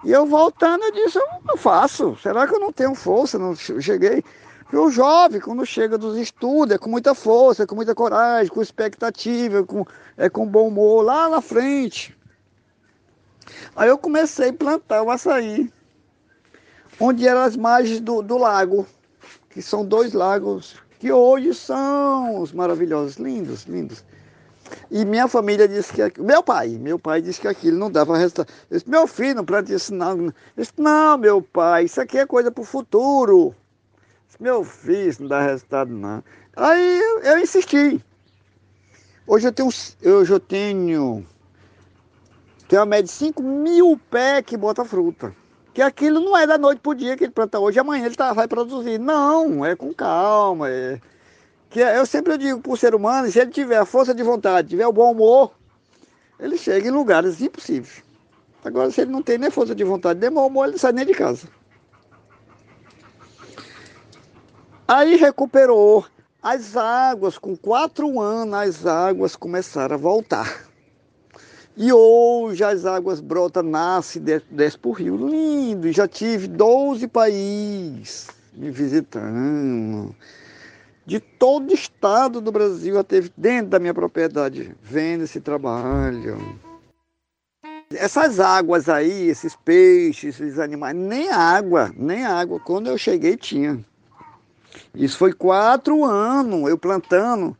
E 0.03 0.11
eu 0.11 0.25
voltando, 0.25 0.83
eu 0.83 0.91
disse: 0.91 1.17
eu 1.17 1.57
faço. 1.57 2.15
Será 2.21 2.47
que 2.47 2.55
eu 2.55 2.59
não 2.59 2.71
tenho 2.71 2.95
força? 2.95 3.39
Não 3.39 3.55
cheguei. 3.55 4.23
o 4.71 4.89
jovem, 4.89 5.41
quando 5.41 5.65
chega 5.65 5.97
dos 5.97 6.17
estudos, 6.17 6.75
é 6.75 6.77
com 6.77 6.89
muita 6.89 7.15
força, 7.15 7.63
é 7.63 7.65
com 7.65 7.75
muita 7.75 7.95
coragem, 7.95 8.51
com 8.51 8.61
expectativa, 8.61 9.59
é 9.59 9.63
com, 9.63 9.85
é 10.15 10.29
com 10.29 10.45
bom 10.45 10.67
humor, 10.67 11.03
lá 11.03 11.27
na 11.27 11.41
frente. 11.41 12.17
Aí 13.75 13.89
eu 13.89 13.97
comecei 13.97 14.49
a 14.49 14.53
plantar 14.53 15.03
o 15.03 15.09
açaí 15.09 15.71
onde 17.01 17.27
eram 17.27 17.41
as 17.41 17.57
margens 17.57 17.99
do, 17.99 18.21
do 18.21 18.37
lago, 18.37 18.85
que 19.49 19.61
são 19.61 19.83
dois 19.83 20.13
lagos 20.13 20.75
que 20.99 21.11
hoje 21.11 21.51
são 21.55 22.39
os 22.39 22.53
maravilhosos, 22.53 23.15
lindos, 23.17 23.63
lindos. 23.63 24.05
E 24.89 25.03
minha 25.03 25.27
família 25.27 25.67
disse 25.67 25.91
que 25.91 26.21
meu 26.21 26.43
pai, 26.43 26.69
meu 26.69 26.99
pai 26.99 27.19
disse 27.19 27.41
que 27.41 27.47
aquilo 27.47 27.77
não 27.77 27.89
dava 27.89 28.15
resultado. 28.15 28.47
Eu 28.69 28.77
disse, 28.77 28.89
meu 28.89 29.07
filho, 29.07 29.35
não 29.35 29.43
plante 29.43 29.73
isso 29.73 29.93
não. 29.93 30.25
Eu 30.25 30.33
disse, 30.55 30.73
não, 30.77 31.17
meu 31.17 31.41
pai, 31.41 31.85
isso 31.85 31.99
aqui 31.99 32.19
é 32.19 32.25
coisa 32.25 32.51
para 32.51 32.61
o 32.61 32.65
futuro. 32.65 33.55
Disse, 34.27 34.41
meu 34.41 34.63
filho, 34.63 35.09
isso 35.09 35.21
não 35.23 35.29
dá 35.29 35.41
resultado 35.41 35.91
não. 35.91 36.23
Aí 36.55 36.99
eu, 36.99 37.19
eu 37.21 37.39
insisti. 37.39 37.99
Hoje 39.25 39.47
eu 39.47 39.51
tenho, 39.51 39.69
eu 40.01 40.39
tenho, 40.39 41.25
tenho 42.67 42.81
uma 42.81 42.85
média 42.85 43.05
de 43.05 43.11
5 43.11 43.41
mil 43.41 43.99
pés 44.09 44.43
que 44.45 44.55
bota 44.55 44.85
fruta 44.85 45.35
que 45.73 45.81
aquilo 45.81 46.19
não 46.19 46.37
é 46.37 46.45
da 46.45 46.57
noite 46.57 46.79
para 46.79 46.91
o 46.91 46.95
dia 46.95 47.15
que 47.15 47.23
ele 47.23 47.31
planta 47.31 47.59
hoje, 47.59 47.79
amanhã 47.79 48.05
ele 48.05 48.15
tá, 48.15 48.33
vai 48.33 48.47
produzir. 48.47 48.99
Não, 48.99 49.65
é 49.65 49.75
com 49.75 49.93
calma. 49.93 50.69
É... 50.69 50.99
Que 51.69 51.81
é, 51.81 51.97
eu 51.97 52.05
sempre 52.05 52.37
digo 52.37 52.59
para 52.59 52.71
o 52.73 52.77
ser 52.77 52.93
humano, 52.93 53.31
se 53.31 53.39
ele 53.39 53.51
tiver 53.51 53.77
a 53.77 53.85
força 53.85 54.13
de 54.13 54.21
vontade, 54.23 54.67
tiver 54.67 54.85
o 54.85 54.91
bom 54.91 55.11
humor, 55.11 55.53
ele 56.37 56.57
chega 56.57 56.87
em 56.87 56.91
lugares 56.91 57.41
impossíveis. 57.41 58.03
Agora, 58.63 58.91
se 58.91 59.01
ele 59.01 59.11
não 59.11 59.23
tem 59.23 59.37
nem 59.37 59.49
força 59.49 59.73
de 59.73 59.83
vontade, 59.83 60.19
nem 60.19 60.29
bom 60.29 60.47
humor, 60.47 60.65
ele 60.65 60.73
não 60.73 60.79
sai 60.79 60.91
nem 60.91 61.05
de 61.05 61.13
casa. 61.13 61.47
Aí 64.85 65.15
recuperou 65.15 66.05
as 66.43 66.75
águas, 66.75 67.37
com 67.37 67.55
quatro 67.55 68.19
anos, 68.19 68.53
as 68.53 68.85
águas 68.85 69.37
começaram 69.37 69.95
a 69.95 69.97
voltar. 69.97 70.70
E 71.75 71.91
hoje 71.91 72.63
as 72.63 72.85
águas 72.85 73.19
brotam, 73.21 73.63
nascem, 73.63 74.21
desce 74.21 74.77
para 74.77 74.89
o 74.89 74.93
rio. 74.93 75.15
Lindo! 75.15 75.91
Já 75.91 76.07
tive 76.07 76.47
12 76.47 77.07
países 77.07 78.27
me 78.53 78.69
visitando. 78.69 80.15
De 81.05 81.19
todo 81.19 81.73
estado 81.73 82.39
do 82.41 82.51
Brasil, 82.51 82.95
já 82.95 83.03
teve 83.03 83.31
dentro 83.35 83.71
da 83.71 83.79
minha 83.79 83.93
propriedade, 83.93 84.75
vendo 84.81 85.23
esse 85.23 85.39
trabalho. 85.39 86.59
Essas 87.93 88.39
águas 88.39 88.87
aí, 88.87 89.29
esses 89.29 89.55
peixes, 89.55 90.39
esses 90.39 90.59
animais, 90.59 90.95
nem 90.95 91.29
água, 91.29 91.91
nem 91.97 92.23
água. 92.23 92.59
Quando 92.59 92.87
eu 92.87 92.97
cheguei 92.97 93.35
tinha. 93.35 93.83
Isso 94.93 95.17
foi 95.17 95.33
quatro 95.33 96.05
anos 96.05 96.69
eu 96.69 96.77
plantando, 96.77 97.57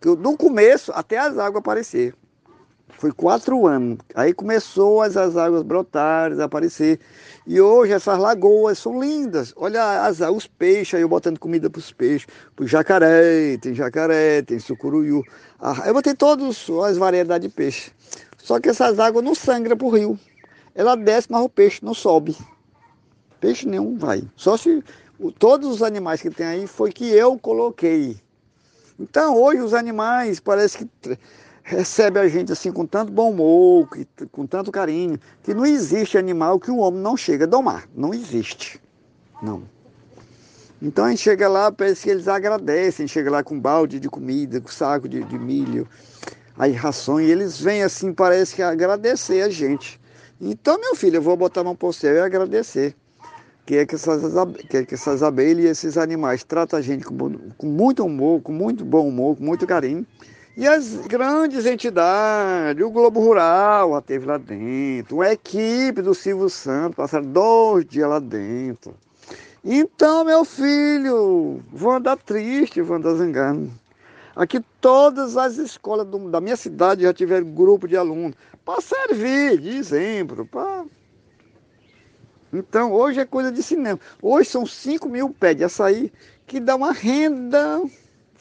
do 0.00 0.36
começo 0.36 0.92
até 0.94 1.18
as 1.18 1.38
águas 1.38 1.60
aparecer. 1.60 2.14
Foi 2.98 3.10
quatro 3.12 3.66
anos. 3.66 3.98
Aí 4.14 4.32
começou 4.32 5.02
as, 5.02 5.16
as 5.16 5.36
águas 5.36 5.62
brotarem, 5.62 6.40
aparecer. 6.40 7.00
E 7.46 7.60
hoje 7.60 7.92
essas 7.92 8.18
lagoas 8.18 8.78
são 8.78 9.00
lindas. 9.00 9.52
Olha 9.56 10.04
as, 10.06 10.20
os 10.20 10.46
peixes, 10.46 10.94
aí 10.94 11.02
eu 11.02 11.08
botando 11.08 11.38
comida 11.38 11.68
para 11.68 11.80
os 11.80 11.92
peixes. 11.92 12.28
Para 12.54 12.66
jacaré, 12.66 13.56
tem 13.58 13.74
jacaré, 13.74 14.42
tem 14.42 14.58
sucuruiu. 14.58 15.22
Ah, 15.60 15.82
eu 15.86 15.94
botei 15.94 16.14
todas 16.14 16.68
as 16.86 16.96
variedades 16.96 17.48
de 17.48 17.54
peixe. 17.54 17.90
Só 18.38 18.60
que 18.60 18.68
essas 18.68 18.98
águas 18.98 19.24
não 19.24 19.34
sangram 19.34 19.76
para 19.76 19.86
o 19.86 19.90
rio. 19.90 20.18
Ela 20.74 20.96
desce, 20.96 21.28
mas 21.30 21.42
o 21.42 21.48
peixe 21.48 21.80
não 21.84 21.94
sobe. 21.94 22.36
Peixe 23.40 23.66
nenhum 23.66 23.96
vai. 23.96 24.22
Só 24.36 24.56
se 24.56 24.82
todos 25.38 25.68
os 25.68 25.82
animais 25.82 26.22
que 26.22 26.30
tem 26.30 26.46
aí 26.46 26.66
foi 26.66 26.92
que 26.92 27.08
eu 27.08 27.38
coloquei. 27.38 28.16
Então 28.98 29.36
hoje 29.36 29.60
os 29.60 29.74
animais 29.74 30.38
parece 30.40 30.78
que 30.78 31.18
recebe 31.62 32.18
a 32.18 32.28
gente 32.28 32.52
assim 32.52 32.72
com 32.72 32.86
tanto 32.86 33.12
bom 33.12 33.30
humor, 33.30 33.88
com 34.30 34.46
tanto 34.46 34.72
carinho, 34.72 35.18
que 35.42 35.54
não 35.54 35.64
existe 35.64 36.18
animal 36.18 36.58
que 36.58 36.70
o 36.70 36.78
homem 36.78 37.00
não 37.00 37.16
chega 37.16 37.44
a 37.44 37.48
domar. 37.48 37.88
Não 37.94 38.12
existe. 38.12 38.80
Não. 39.42 39.62
Então 40.80 41.04
a 41.04 41.10
gente 41.10 41.22
chega 41.22 41.48
lá, 41.48 41.70
parece 41.70 42.02
que 42.02 42.10
eles 42.10 42.26
agradecem, 42.26 43.06
chega 43.06 43.30
lá 43.30 43.42
com 43.42 43.58
balde 43.58 44.00
de 44.00 44.08
comida, 44.08 44.60
com 44.60 44.68
saco 44.68 45.08
de, 45.08 45.22
de 45.22 45.38
milho, 45.38 45.86
aí 46.58 46.72
rações, 46.72 47.28
e 47.28 47.30
eles 47.30 47.60
vêm 47.60 47.84
assim, 47.84 48.12
parece 48.12 48.56
que 48.56 48.62
agradecer 48.62 49.42
a 49.42 49.48
gente. 49.48 50.00
Então, 50.40 50.80
meu 50.80 50.96
filho, 50.96 51.18
eu 51.18 51.22
vou 51.22 51.36
botar 51.36 51.60
a 51.60 51.64
mão 51.64 51.76
o 51.80 51.92
céu 51.92 52.16
e 52.16 52.20
agradecer. 52.20 52.96
Que 53.64 53.76
é 53.76 53.86
que 53.86 53.94
essas, 53.94 54.22
que 54.68 54.76
é 54.76 54.84
que 54.84 54.94
essas 54.94 55.22
abelhas 55.22 55.64
e 55.64 55.68
esses 55.68 55.96
animais 55.96 56.42
tratam 56.42 56.76
a 56.76 56.82
gente 56.82 57.04
com, 57.04 57.38
com 57.56 57.66
muito 57.68 58.04
humor, 58.04 58.42
com 58.42 58.50
muito 58.50 58.84
bom 58.84 59.06
humor, 59.06 59.36
com 59.36 59.44
muito 59.44 59.64
carinho 59.68 60.04
E 60.54 60.68
as 60.68 60.94
grandes 61.06 61.64
entidades, 61.64 62.84
o 62.84 62.90
Globo 62.90 63.20
Rural 63.20 63.94
já 63.94 64.00
teve 64.02 64.26
lá 64.26 64.36
dentro, 64.36 65.16
uma 65.16 65.32
equipe 65.32 66.02
do 66.02 66.14
Silvio 66.14 66.50
Santos, 66.50 66.94
passaram 66.94 67.24
dois 67.24 67.86
dias 67.86 68.06
lá 68.06 68.18
dentro. 68.18 68.94
Então, 69.64 70.24
meu 70.24 70.44
filho, 70.44 71.62
vou 71.72 71.92
andar 71.92 72.18
triste, 72.18 72.82
vou 72.82 72.96
andar 72.96 73.14
zangando. 73.14 73.72
Aqui 74.36 74.60
todas 74.78 75.38
as 75.38 75.56
escolas 75.56 76.06
do, 76.06 76.30
da 76.30 76.40
minha 76.40 76.56
cidade 76.56 77.02
já 77.02 77.14
tiveram 77.14 77.46
grupo 77.46 77.88
de 77.88 77.96
alunos 77.96 78.36
para 78.62 78.82
servir 78.82 79.58
de 79.58 79.70
exemplo. 79.70 80.44
Pra... 80.44 80.84
Então, 82.52 82.92
hoje 82.92 83.20
é 83.20 83.24
coisa 83.24 83.50
de 83.50 83.62
cinema. 83.62 83.98
Hoje 84.20 84.50
são 84.50 84.66
5 84.66 85.08
mil 85.08 85.30
pés 85.30 85.56
de 85.56 85.64
açaí 85.64 86.12
que 86.46 86.60
dá 86.60 86.76
uma 86.76 86.92
renda 86.92 87.80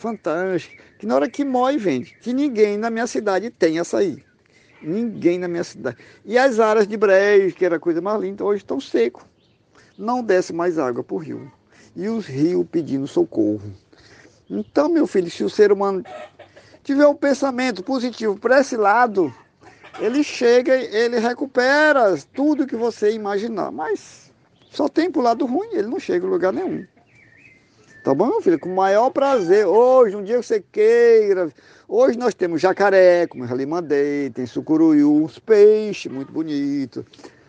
fantástica 0.01 0.83
que 0.97 1.05
na 1.05 1.15
hora 1.15 1.29
que 1.29 1.45
moe 1.45 1.77
vende, 1.77 2.17
que 2.21 2.33
ninguém 2.33 2.77
na 2.77 2.89
minha 2.89 3.07
cidade 3.07 3.49
tem 3.49 3.79
açaí. 3.79 4.23
Ninguém 4.81 5.37
na 5.37 5.47
minha 5.47 5.63
cidade. 5.63 5.97
E 6.25 6.37
as 6.37 6.59
áreas 6.59 6.87
de 6.87 6.97
brejo, 6.97 7.55
que 7.55 7.63
era 7.63 7.75
a 7.75 7.79
coisa 7.79 8.01
mais 8.01 8.19
linda, 8.19 8.43
hoje 8.43 8.63
estão 8.63 8.79
secos. 8.79 9.23
Não 9.97 10.23
desce 10.23 10.51
mais 10.51 10.79
água 10.79 11.03
para 11.03 11.15
o 11.15 11.19
rio. 11.19 11.51
E 11.95 12.07
os 12.07 12.25
rios 12.25 12.65
pedindo 12.71 13.07
socorro. 13.07 13.61
Então, 14.49 14.89
meu 14.89 15.05
filho, 15.05 15.29
se 15.29 15.43
o 15.43 15.49
ser 15.49 15.71
humano 15.71 16.03
tiver 16.83 17.05
um 17.05 17.15
pensamento 17.15 17.83
positivo 17.83 18.37
para 18.37 18.59
esse 18.59 18.75
lado, 18.75 19.31
ele 19.99 20.23
chega, 20.23 20.75
ele 20.75 21.19
recupera 21.19 22.17
tudo 22.33 22.65
que 22.65 22.75
você 22.75 23.13
imaginar. 23.13 23.71
Mas 23.71 24.31
só 24.71 24.87
tem 24.87 25.11
para 25.11 25.19
o 25.19 25.23
lado 25.23 25.45
ruim, 25.45 25.69
ele 25.73 25.87
não 25.87 25.99
chega 25.99 26.25
em 26.25 26.29
lugar 26.29 26.51
nenhum. 26.51 26.85
Tá 28.03 28.15
bom, 28.15 28.41
filho? 28.41 28.57
Com 28.57 28.69
o 28.69 28.75
maior 28.75 29.11
prazer. 29.11 29.67
Hoje, 29.67 30.15
um 30.15 30.23
dia 30.23 30.39
que 30.39 30.45
você 30.45 30.59
queira. 30.59 31.51
Hoje 31.87 32.17
nós 32.17 32.33
temos 32.33 32.59
jacaré, 32.59 33.27
como 33.27 33.43
eu 33.43 33.47
já 33.47 33.53
lhe 33.53 33.65
mandei, 33.65 34.31
tem 34.31 34.43
sucuruiu, 34.47 35.23
uns 35.23 35.37
peixes 35.37 36.11
muito 36.11 36.33
bonitos. 36.33 37.05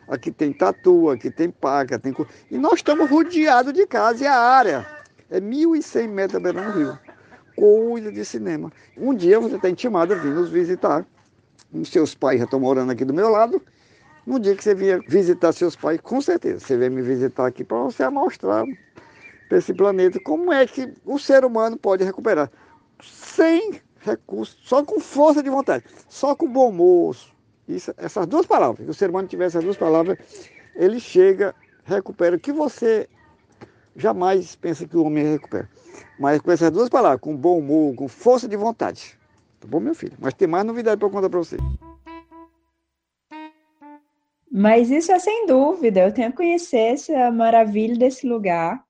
Aqui 0.06 0.30
tem 0.30 0.52
tatu, 0.52 1.08
aqui 1.08 1.30
tem 1.30 1.48
paca, 1.48 1.98
tem. 1.98 2.14
E 2.50 2.58
nós 2.58 2.74
estamos 2.74 3.08
rodeados 3.08 3.72
de 3.72 3.86
casa 3.86 4.24
e 4.24 4.26
a 4.26 4.38
área 4.38 4.86
é 5.30 5.40
1.100 5.40 6.08
metros 6.08 6.42
beirando 6.42 6.68
o 6.68 6.72
rio. 6.72 6.98
Coisa 7.56 8.12
de 8.12 8.22
cinema. 8.22 8.70
Um 8.98 9.14
dia 9.14 9.40
você 9.40 9.56
está 9.56 9.70
intimado 9.70 10.12
a 10.12 10.16
vir 10.16 10.34
nos 10.34 10.50
visitar. 10.50 11.06
Os 11.72 11.88
seus 11.88 12.14
pais 12.14 12.38
já 12.38 12.44
estão 12.44 12.60
morando 12.60 12.92
aqui 12.92 13.06
do 13.06 13.14
meu 13.14 13.30
lado. 13.30 13.62
No 14.26 14.38
dia 14.38 14.54
que 14.54 14.62
você 14.62 14.74
vier 14.74 15.00
visitar 15.08 15.52
seus 15.52 15.74
pais, 15.74 15.98
com 16.02 16.20
certeza, 16.20 16.60
você 16.60 16.76
vem 16.76 16.90
me 16.90 17.00
visitar 17.00 17.46
aqui 17.46 17.64
para 17.64 17.78
você 17.78 18.06
mostrar 18.10 18.64
para 19.52 19.58
esse 19.58 19.74
planeta 19.74 20.18
como 20.18 20.50
é 20.50 20.66
que 20.66 20.90
o 21.04 21.18
ser 21.18 21.44
humano 21.44 21.76
pode 21.76 22.02
recuperar. 22.02 22.50
Sem 23.02 23.82
recursos, 23.98 24.56
só 24.62 24.82
com 24.82 24.98
força 24.98 25.42
de 25.42 25.50
vontade, 25.50 25.84
só 26.08 26.34
com 26.34 26.50
bom 26.50 26.72
moço. 26.72 27.36
Isso, 27.68 27.92
essas 27.98 28.26
duas 28.26 28.46
palavras, 28.46 28.86
se 28.86 28.90
o 28.90 28.94
ser 28.94 29.10
humano 29.10 29.28
tiver 29.28 29.44
essas 29.44 29.62
duas 29.62 29.76
palavras, 29.76 30.16
ele 30.74 30.98
chega, 30.98 31.54
recupera 31.84 32.34
o 32.34 32.40
que 32.40 32.50
você 32.50 33.06
jamais 33.94 34.56
pensa 34.56 34.88
que 34.88 34.96
o 34.96 35.04
homem 35.04 35.32
recupera. 35.32 35.68
Mas 36.18 36.40
com 36.40 36.50
essas 36.50 36.70
duas 36.70 36.88
palavras, 36.88 37.20
com 37.20 37.36
bom 37.36 37.58
humor, 37.58 37.94
com 37.94 38.08
força 38.08 38.48
de 38.48 38.56
vontade. 38.56 39.18
Tá 39.60 39.68
bom, 39.68 39.80
meu 39.80 39.94
filho? 39.94 40.14
Mas 40.18 40.32
tem 40.32 40.48
mais 40.48 40.64
novidade 40.64 40.98
para 40.98 41.10
contar 41.10 41.28
para 41.28 41.38
você. 41.38 41.58
Mas 44.50 44.90
isso 44.90 45.12
é 45.12 45.18
sem 45.18 45.44
dúvida. 45.44 46.00
Eu 46.00 46.14
tenho 46.14 46.30
que 46.30 46.38
conhecer 46.38 46.94
essa 46.94 47.30
maravilha 47.30 47.98
desse 47.98 48.26
lugar. 48.26 48.82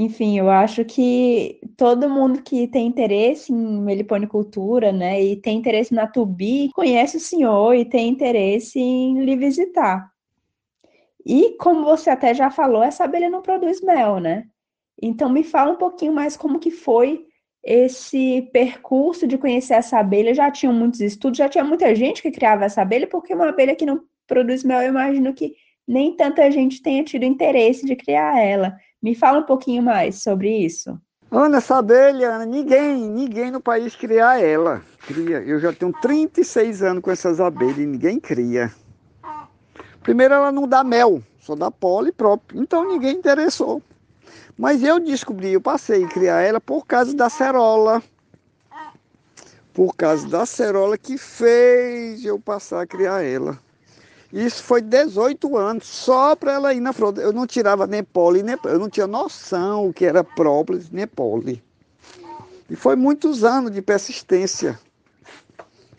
Enfim, 0.00 0.38
eu 0.38 0.48
acho 0.48 0.84
que 0.84 1.58
todo 1.76 2.08
mundo 2.08 2.40
que 2.40 2.68
tem 2.68 2.86
interesse 2.86 3.52
em 3.52 3.80
meliponicultura, 3.80 4.92
né, 4.92 5.20
e 5.20 5.34
tem 5.34 5.58
interesse 5.58 5.92
na 5.92 6.06
tubi, 6.06 6.70
conhece 6.72 7.16
o 7.16 7.20
senhor 7.20 7.74
e 7.74 7.84
tem 7.84 8.08
interesse 8.08 8.78
em 8.78 9.24
lhe 9.24 9.34
visitar. 9.34 10.08
E 11.26 11.56
como 11.58 11.84
você 11.84 12.10
até 12.10 12.32
já 12.32 12.48
falou, 12.48 12.80
essa 12.80 13.02
abelha 13.02 13.28
não 13.28 13.42
produz 13.42 13.80
mel, 13.82 14.20
né? 14.20 14.44
Então 15.02 15.28
me 15.28 15.42
fala 15.42 15.72
um 15.72 15.76
pouquinho 15.76 16.12
mais 16.12 16.36
como 16.36 16.60
que 16.60 16.70
foi 16.70 17.26
esse 17.64 18.42
percurso 18.52 19.26
de 19.26 19.36
conhecer 19.36 19.74
essa 19.74 19.98
abelha. 19.98 20.32
Já 20.32 20.48
tinham 20.48 20.72
muitos 20.72 21.00
estudos, 21.00 21.38
já 21.38 21.48
tinha 21.48 21.64
muita 21.64 21.92
gente 21.96 22.22
que 22.22 22.30
criava 22.30 22.66
essa 22.66 22.82
abelha, 22.82 23.08
porque 23.08 23.34
uma 23.34 23.48
abelha 23.48 23.74
que 23.74 23.84
não 23.84 24.00
produz 24.28 24.62
mel, 24.62 24.80
eu 24.80 24.90
imagino 24.90 25.34
que 25.34 25.56
nem 25.88 26.14
tanta 26.14 26.48
gente 26.52 26.80
tenha 26.82 27.02
tido 27.02 27.24
interesse 27.24 27.84
de 27.84 27.96
criar 27.96 28.38
ela. 28.38 28.76
Me 29.02 29.14
fala 29.14 29.38
um 29.38 29.44
pouquinho 29.44 29.82
mais 29.82 30.22
sobre 30.22 30.50
isso. 30.50 31.00
Ana, 31.30 31.58
essa 31.58 31.76
abelha, 31.76 32.44
ninguém, 32.46 33.08
ninguém 33.08 33.50
no 33.50 33.60
país 33.60 33.94
cria 33.94 34.40
ela. 34.40 34.82
Cria. 35.06 35.40
Eu 35.40 35.60
já 35.60 35.72
tenho 35.72 35.92
36 35.92 36.82
anos 36.82 37.02
com 37.02 37.10
essas 37.10 37.40
abelhas 37.40 37.78
e 37.78 37.86
ninguém 37.86 38.18
cria. 38.18 38.72
Primeiro, 40.02 40.34
ela 40.34 40.50
não 40.50 40.66
dá 40.66 40.82
mel, 40.82 41.22
só 41.38 41.54
dá 41.54 41.70
pólen 41.70 42.12
próprio. 42.12 42.62
Então 42.62 42.88
ninguém 42.88 43.16
interessou. 43.16 43.82
Mas 44.56 44.82
eu 44.82 44.98
descobri, 44.98 45.52
eu 45.52 45.60
passei 45.60 46.04
a 46.04 46.08
criar 46.08 46.40
ela 46.40 46.60
por 46.60 46.86
causa 46.86 47.14
da 47.14 47.28
cerola. 47.28 48.02
Por 49.72 49.94
causa 49.94 50.26
da 50.26 50.44
cerola 50.44 50.98
que 50.98 51.16
fez 51.16 52.24
eu 52.24 52.40
passar 52.40 52.80
a 52.80 52.86
criar 52.86 53.22
ela. 53.22 53.58
Isso 54.32 54.62
foi 54.62 54.82
18 54.82 55.56
anos, 55.56 55.86
só 55.86 56.36
para 56.36 56.52
ela 56.52 56.74
ir 56.74 56.80
na 56.80 56.92
frota. 56.92 57.20
Eu 57.20 57.32
não 57.32 57.46
tirava 57.46 57.86
nem 57.86 58.04
poli, 58.04 58.42
nem, 58.42 58.56
eu 58.64 58.78
não 58.78 58.88
tinha 58.88 59.06
noção 59.06 59.88
o 59.88 59.92
que 59.92 60.04
era 60.04 60.22
própolis, 60.22 60.90
nem 60.90 61.06
poli. 61.06 61.62
E 62.68 62.76
foi 62.76 62.94
muitos 62.94 63.42
anos 63.42 63.70
de 63.70 63.80
persistência, 63.80 64.78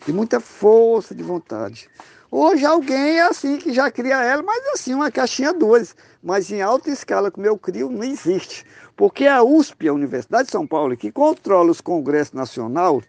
de 0.06 0.12
muita 0.12 0.38
força 0.38 1.12
de 1.12 1.24
vontade. 1.24 1.88
Hoje 2.30 2.64
alguém 2.64 3.18
é 3.18 3.22
assim 3.22 3.56
que 3.56 3.72
já 3.72 3.90
cria 3.90 4.22
ela, 4.22 4.44
mas 4.44 4.64
assim, 4.68 4.94
uma 4.94 5.10
caixinha 5.10 5.52
duas. 5.52 5.96
Mas 6.22 6.48
em 6.52 6.62
alta 6.62 6.88
escala, 6.88 7.32
como 7.32 7.44
eu 7.44 7.58
crio, 7.58 7.90
não 7.90 8.04
existe. 8.04 8.64
Porque 8.96 9.26
a 9.26 9.42
USP, 9.42 9.88
a 9.88 9.92
Universidade 9.92 10.44
de 10.44 10.52
São 10.52 10.64
Paulo, 10.64 10.96
que 10.96 11.10
controla 11.10 11.72
os 11.72 11.80
congressos 11.80 12.34
nacional, 12.34 13.02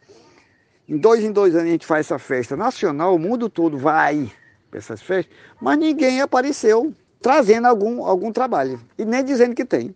em 0.90 0.98
dois 0.98 1.24
em 1.24 1.32
dois 1.32 1.54
anos 1.54 1.68
a 1.68 1.72
gente 1.72 1.86
faz 1.86 2.08
essa 2.08 2.18
festa 2.18 2.58
nacional, 2.58 3.14
o 3.14 3.20
mundo 3.20 3.48
todo 3.48 3.78
vai 3.78 4.32
essas 4.74 5.02
festas, 5.02 5.34
mas 5.62 5.78
ninguém 5.78 6.22
apareceu 6.22 6.94
trazendo 7.22 7.68
algum, 7.68 8.04
algum 8.04 8.32
trabalho 8.32 8.80
e 8.98 9.06
nem 9.06 9.24
dizendo 9.24 9.56
que 9.56 9.66
tem. 9.66 9.94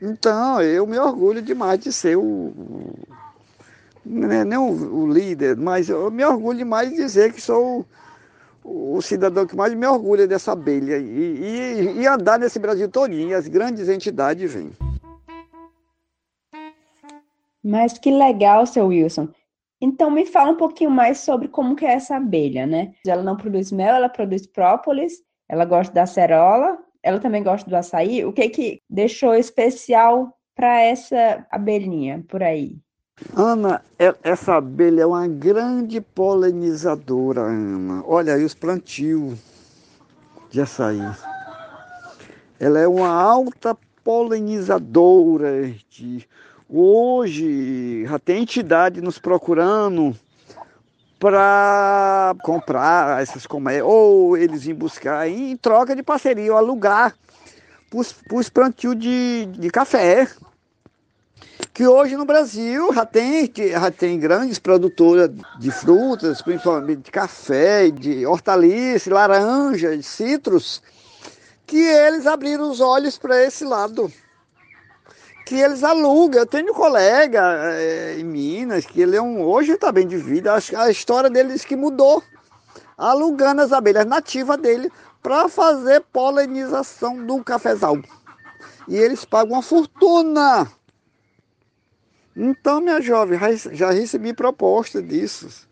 Então, 0.00 0.62
eu 0.62 0.86
me 0.86 0.98
orgulho 0.98 1.42
demais 1.42 1.80
de 1.80 1.92
ser 1.92 2.16
o. 2.16 2.52
Não 4.04 4.30
é 4.30 4.44
nem 4.44 4.58
o, 4.58 5.02
o 5.02 5.12
líder, 5.12 5.56
mas 5.56 5.88
eu 5.88 6.10
me 6.10 6.24
orgulho 6.24 6.58
demais 6.58 6.90
de 6.90 6.96
dizer 6.96 7.32
que 7.32 7.40
sou 7.40 7.84
o, 8.64 8.96
o 8.96 9.02
cidadão 9.02 9.46
que 9.46 9.56
mais 9.56 9.74
me 9.74 9.86
orgulha 9.86 10.26
dessa 10.26 10.52
abelha 10.52 10.98
e, 10.98 11.02
e, 11.04 12.00
e 12.00 12.06
andar 12.06 12.38
nesse 12.38 12.58
Brasil 12.58 12.88
todinho, 12.88 13.36
as 13.36 13.48
grandes 13.48 13.88
entidades 13.88 14.52
vêm. 14.52 14.70
Mas 17.62 17.98
que 17.98 18.10
legal, 18.10 18.64
seu 18.66 18.86
Wilson. 18.86 19.28
Então 19.80 20.10
me 20.10 20.26
fala 20.26 20.50
um 20.50 20.56
pouquinho 20.56 20.90
mais 20.90 21.20
sobre 21.20 21.48
como 21.48 21.76
que 21.76 21.86
é 21.86 21.92
essa 21.92 22.16
abelha, 22.16 22.66
né? 22.66 22.92
Ela 23.06 23.22
não 23.22 23.36
produz 23.36 23.70
mel, 23.70 23.94
ela 23.94 24.08
produz 24.08 24.46
própolis, 24.46 25.22
ela 25.48 25.64
gosta 25.64 25.94
da 25.94 26.02
acerola, 26.02 26.78
ela 27.02 27.20
também 27.20 27.42
gosta 27.42 27.68
do 27.68 27.76
açaí. 27.76 28.24
O 28.24 28.32
que 28.32 28.48
que 28.48 28.82
deixou 28.90 29.34
especial 29.34 30.36
para 30.54 30.80
essa 30.80 31.46
abelhinha 31.50 32.24
por 32.28 32.42
aí? 32.42 32.76
Ana, 33.34 33.82
é, 33.98 34.14
essa 34.22 34.56
abelha 34.56 35.02
é 35.02 35.06
uma 35.06 35.26
grande 35.26 36.00
polinizadora, 36.00 37.40
Ana. 37.42 38.02
Olha 38.06 38.34
aí 38.34 38.44
os 38.44 38.54
plantios 38.54 39.38
de 40.50 40.60
açaí. 40.60 41.00
Ela 42.60 42.80
é 42.80 42.88
uma 42.88 43.08
alta 43.08 43.76
polinizadora 44.04 45.70
de 45.88 46.26
Hoje 46.70 48.04
já 48.04 48.18
tem 48.18 48.42
entidade 48.42 49.00
nos 49.00 49.18
procurando 49.18 50.14
para 51.18 52.36
comprar 52.42 53.22
essas 53.22 53.46
comédias, 53.46 53.86
ou 53.86 54.36
eles 54.36 54.66
ir 54.66 54.74
buscar 54.74 55.26
em 55.26 55.56
troca 55.56 55.96
de 55.96 56.02
parceria, 56.02 56.52
ou 56.52 56.58
alugar 56.58 57.14
para 57.88 58.36
os 58.38 58.50
plantios 58.50 58.98
de, 58.98 59.46
de 59.46 59.70
café. 59.70 60.28
Que 61.72 61.86
hoje 61.86 62.16
no 62.16 62.26
Brasil 62.26 62.92
já 62.92 63.06
tem, 63.06 63.50
já 63.56 63.90
tem 63.90 64.18
grandes 64.18 64.58
produtoras 64.58 65.30
de 65.58 65.70
frutas, 65.70 66.42
principalmente 66.42 67.04
de 67.04 67.10
café, 67.10 67.90
de 67.90 68.26
hortaliça, 68.26 69.14
laranja, 69.14 69.96
de 69.96 70.02
citros, 70.02 70.82
que 71.66 71.78
eles 71.78 72.26
abriram 72.26 72.70
os 72.70 72.78
olhos 72.78 73.16
para 73.16 73.42
esse 73.42 73.64
lado 73.64 74.12
que 75.48 75.54
eles 75.54 75.82
alugam. 75.82 76.40
Eu 76.40 76.46
tenho 76.46 76.72
um 76.72 76.74
colega 76.74 77.40
é, 77.72 78.18
em 78.18 78.24
Minas 78.24 78.84
que 78.84 79.00
ele 79.00 79.16
é 79.16 79.22
um. 79.22 79.42
Hoje 79.42 79.72
está 79.72 79.90
bem 79.90 80.06
de 80.06 80.18
vida. 80.18 80.52
A, 80.52 80.82
a 80.82 80.90
história 80.90 81.30
dele 81.30 81.54
diz 81.54 81.64
que 81.64 81.74
mudou. 81.74 82.22
Alugando 82.98 83.62
as 83.62 83.72
abelhas 83.72 84.04
nativas 84.04 84.58
dele 84.58 84.92
para 85.22 85.48
fazer 85.48 86.02
polinização 86.12 87.24
do 87.24 87.42
cafezal. 87.42 87.96
E 88.86 88.96
eles 88.96 89.24
pagam 89.24 89.54
uma 89.54 89.62
fortuna. 89.62 90.70
Então, 92.36 92.80
minha 92.80 93.00
jovem, 93.00 93.38
já 93.72 93.90
recebi 93.90 94.34
proposta 94.34 95.02
disso. 95.02 95.66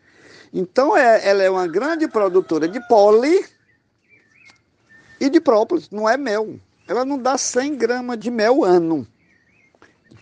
Então, 0.54 0.96
é, 0.96 1.28
ela 1.28 1.42
é 1.42 1.50
uma 1.50 1.66
grande 1.66 2.08
produtora 2.08 2.66
de 2.66 2.80
poli 2.88 3.44
e 5.20 5.28
de 5.28 5.40
própolis, 5.40 5.90
não 5.90 6.08
é 6.08 6.16
mel. 6.16 6.58
Ela 6.88 7.04
não 7.04 7.18
dá 7.18 7.36
100 7.36 7.76
gramas 7.76 8.18
de 8.18 8.30
mel 8.30 8.64
ano. 8.64 9.06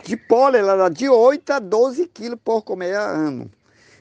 De 0.05 0.15
pólen, 0.15 0.61
ela 0.61 0.75
dá 0.75 0.87
de 0.87 1.09
8 1.09 1.53
a 1.53 1.57
12 1.57 2.05
quilos 2.09 2.39
por 2.43 2.61
comer 2.61 2.95
ano. 2.95 3.49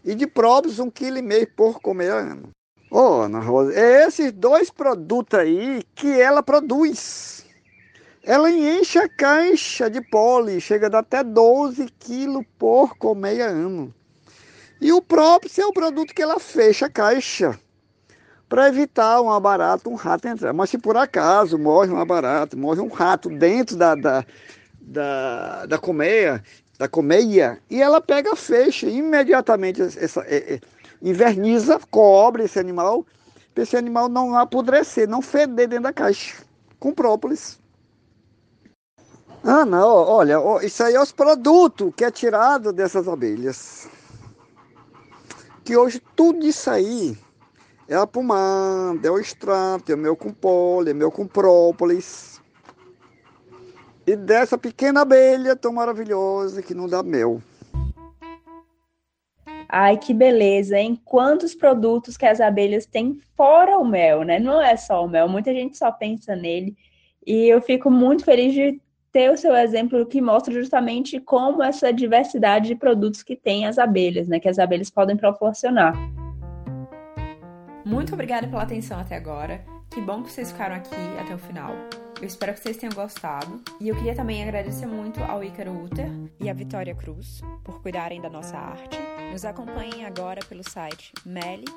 E 0.05 0.15
de 0.15 0.27
própolis, 0.27 0.77
1,5 0.77 0.93
kg 0.93 1.47
por 1.57 1.81
comer 1.81 2.13
ano. 2.13 2.51
Ô, 2.91 2.99
oh, 2.99 3.21
Ana 3.23 3.41
Rosa, 3.41 3.73
é 3.73 4.07
esses 4.07 4.31
dois 4.31 4.71
produtos 4.71 5.39
aí 5.39 5.83
que 5.95 6.21
ela 6.21 6.43
produz. 6.43 7.47
Ela 8.23 8.51
enche 8.51 8.99
a 8.99 9.09
caixa 9.09 9.89
de 9.89 10.03
pólen, 10.03 10.61
chega 10.61 10.89
a 10.89 10.91
dar 10.91 10.99
até 10.99 11.25
12 11.25 11.87
quilos 11.99 12.45
por 12.59 12.99
comer 12.99 13.41
ano. 13.41 13.93
E 14.83 14.93
o 14.93 15.01
próprio 15.01 15.51
é 15.59 15.65
o 15.65 15.73
produto 15.73 16.15
que 16.15 16.23
ela 16.23 16.39
fecha 16.39 16.85
a 16.85 16.91
caixa 16.91 17.59
para 18.47 18.69
evitar 18.69 19.23
uma 19.23 19.41
barata, 19.41 19.89
um 19.89 19.95
rato 19.95 20.29
entrar. 20.29 20.53
Mas 20.53 20.69
se 20.69 20.77
por 20.77 20.99
acaso 20.99 21.59
morre 21.59 21.91
uma 21.91 22.05
barata, 22.05 22.55
morre 22.55 22.83
um 22.83 22.89
rato 22.89 23.31
dentro 23.31 23.75
da, 23.75 23.95
da, 23.95 24.25
da, 24.85 25.67
da 25.67 25.79
colmeia, 25.79 26.43
da 26.79 26.89
colmeia, 26.89 27.61
e 27.71 27.81
ela 27.81 28.01
pega, 28.01 28.37
fecha 28.37 28.87
imediatamente, 28.87 29.81
essa, 29.83 30.21
é, 30.23 30.55
é, 30.55 30.61
inverniza, 31.03 31.81
cobre 31.91 32.45
esse 32.45 32.59
animal, 32.59 33.07
para 33.55 33.63
esse 33.63 33.77
animal 33.77 34.09
não 34.09 34.37
apodrecer, 34.37 35.09
não 35.09 35.23
feder 35.23 35.69
dentro 35.69 35.85
da 35.85 35.93
caixa, 35.93 36.43
com 36.79 36.93
própolis. 36.93 37.59
Ana, 39.43 39.87
ó, 39.87 40.17
olha, 40.17 40.41
ó, 40.41 40.61
isso 40.61 40.83
aí 40.83 40.95
é 40.95 41.01
os 41.01 41.13
produtos 41.13 41.93
que 41.95 42.05
é 42.05 42.11
tirado 42.11 42.73
dessas 42.73 43.07
abelhas. 43.07 43.87
Que 45.63 45.77
hoje 45.77 46.03
tudo 46.17 46.47
isso 46.47 46.71
aí 46.71 47.17
é 47.87 47.95
a 47.95 48.07
pomada, 48.07 49.07
é 49.07 49.11
o 49.11 49.19
extrato, 49.19 49.93
é 49.93 49.97
meu 49.97 50.17
com 50.17 50.33
pólen, 50.33 50.91
é 50.91 50.95
meu 50.95 51.11
com 51.11 51.27
própolis. 51.27 52.41
E 54.07 54.17
dessa 54.17 54.59
pequena 54.59 55.01
abelha 55.01 55.57
tão 55.57 55.73
maravilhosa 55.73 56.63
que 56.63 56.75
não 56.75 56.87
dá 56.87 57.03
mel. 57.03 57.41
Ai, 59.69 59.97
que 59.97 60.13
beleza, 60.13 60.79
hein? 60.79 61.01
Quantos 61.05 61.55
produtos 61.55 62.17
que 62.17 62.27
as 62.27 62.41
abelhas 62.41 62.87
têm 62.87 63.19
fora 63.37 63.79
o 63.79 63.85
mel, 63.85 64.23
né? 64.23 64.39
Não 64.39 64.61
é 64.61 64.77
só 64.77 65.05
o 65.05 65.09
mel, 65.09 65.29
muita 65.29 65.53
gente 65.53 65.77
só 65.77 65.91
pensa 65.91 66.37
nele. 66.37 66.77
E 67.27 67.47
eu 67.49 67.61
fico 67.63 67.91
muito 67.91 68.25
feliz 68.25 68.53
de 68.53 68.81
ter 69.11 69.31
o 69.31 69.37
seu 69.37 69.57
exemplo 69.57 70.05
que 70.05 70.21
mostra 70.21 70.53
justamente 70.53 71.19
como 71.19 71.63
essa 71.63 71.93
diversidade 71.93 72.69
de 72.69 72.75
produtos 72.75 73.23
que 73.23 73.35
tem 73.35 73.67
as 73.67 73.79
abelhas, 73.79 74.29
né? 74.29 74.39
Que 74.39 74.49
as 74.49 74.59
abelhas 74.59 74.91
podem 74.91 75.17
proporcionar. 75.17 75.95
Muito 77.85 78.13
obrigada 78.13 78.47
pela 78.47 78.63
atenção 78.63 78.99
até 79.01 79.17
agora. 79.17 79.65
Que 79.91 80.01
bom 80.01 80.23
que 80.23 80.31
vocês 80.31 80.53
ficaram 80.53 80.77
aqui 80.77 80.95
até 81.21 81.35
o 81.35 81.39
final. 81.39 81.75
Eu 82.21 82.27
espero 82.27 82.55
que 82.55 82.61
vocês 82.61 82.77
tenham 82.77 82.95
gostado. 82.95 83.63
E 83.81 83.89
eu 83.89 83.97
queria 83.97 84.15
também 84.15 84.43
agradecer 84.43 84.87
muito 84.87 85.23
ao 85.23 85.43
Ícaro 85.43 85.85
Uter 85.85 86.09
e 86.41 86.49
à 86.49 86.55
Vitória 86.55 86.95
Cruz 86.95 87.41
por 87.63 87.83
cuidarem 87.83 88.21
da 88.21 88.31
nossa 88.31 88.57
arte. 88.57 88.99
Nos 89.31 89.45
acompanhem 89.45 90.05
agora 90.05 90.41
pelo 90.49 90.63
site 90.69 91.13
meli-bis.org 91.27 91.75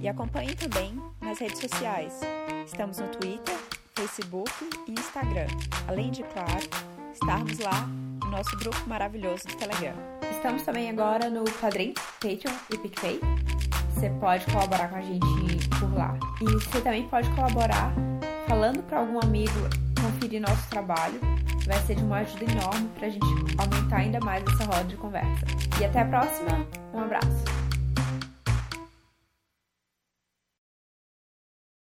e 0.00 0.08
acompanhem 0.08 0.56
também 0.56 0.98
nas 1.20 1.38
redes 1.38 1.60
sociais. 1.60 2.20
Estamos 2.66 2.98
no 2.98 3.08
Twitter, 3.08 3.56
Facebook 3.94 4.50
e 4.88 4.92
Instagram. 4.92 5.48
Além 5.86 6.10
de, 6.10 6.22
claro, 6.24 6.68
estarmos 7.12 7.58
lá 7.58 7.86
no 8.22 8.30
nosso 8.30 8.56
grupo 8.56 8.88
maravilhoso 8.88 9.46
do 9.46 9.56
Telegram. 9.56 9.94
Estamos 10.30 10.62
também 10.62 10.90
agora 10.90 11.30
no 11.30 11.44
Padrim, 11.60 11.94
Patreon 12.20 12.54
e 12.72 12.78
PicPay. 12.78 13.20
Você 13.94 14.10
pode 14.20 14.44
colaborar 14.46 14.88
com 14.88 14.96
a 14.96 15.02
gente 15.02 15.20
por 15.78 15.94
lá. 15.94 16.18
E 16.44 16.52
você 16.52 16.80
também 16.82 17.08
pode 17.08 17.30
colaborar 17.30 17.90
falando 18.46 18.82
para 18.82 18.98
algum 18.98 19.18
amigo 19.18 19.52
conferir 19.98 20.42
nosso 20.42 20.68
trabalho. 20.68 21.18
Vai 21.66 21.80
ser 21.86 21.94
de 21.94 22.02
uma 22.02 22.18
ajuda 22.18 22.44
enorme 22.44 22.88
para 22.94 23.06
a 23.06 23.10
gente 23.10 23.26
aumentar 23.56 23.96
ainda 23.96 24.20
mais 24.20 24.44
essa 24.52 24.64
roda 24.64 24.84
de 24.84 24.96
conversa. 24.96 25.46
E 25.80 25.84
até 25.86 26.02
a 26.02 26.04
próxima. 26.04 26.66
Um 26.92 27.00
abraço. 27.00 27.63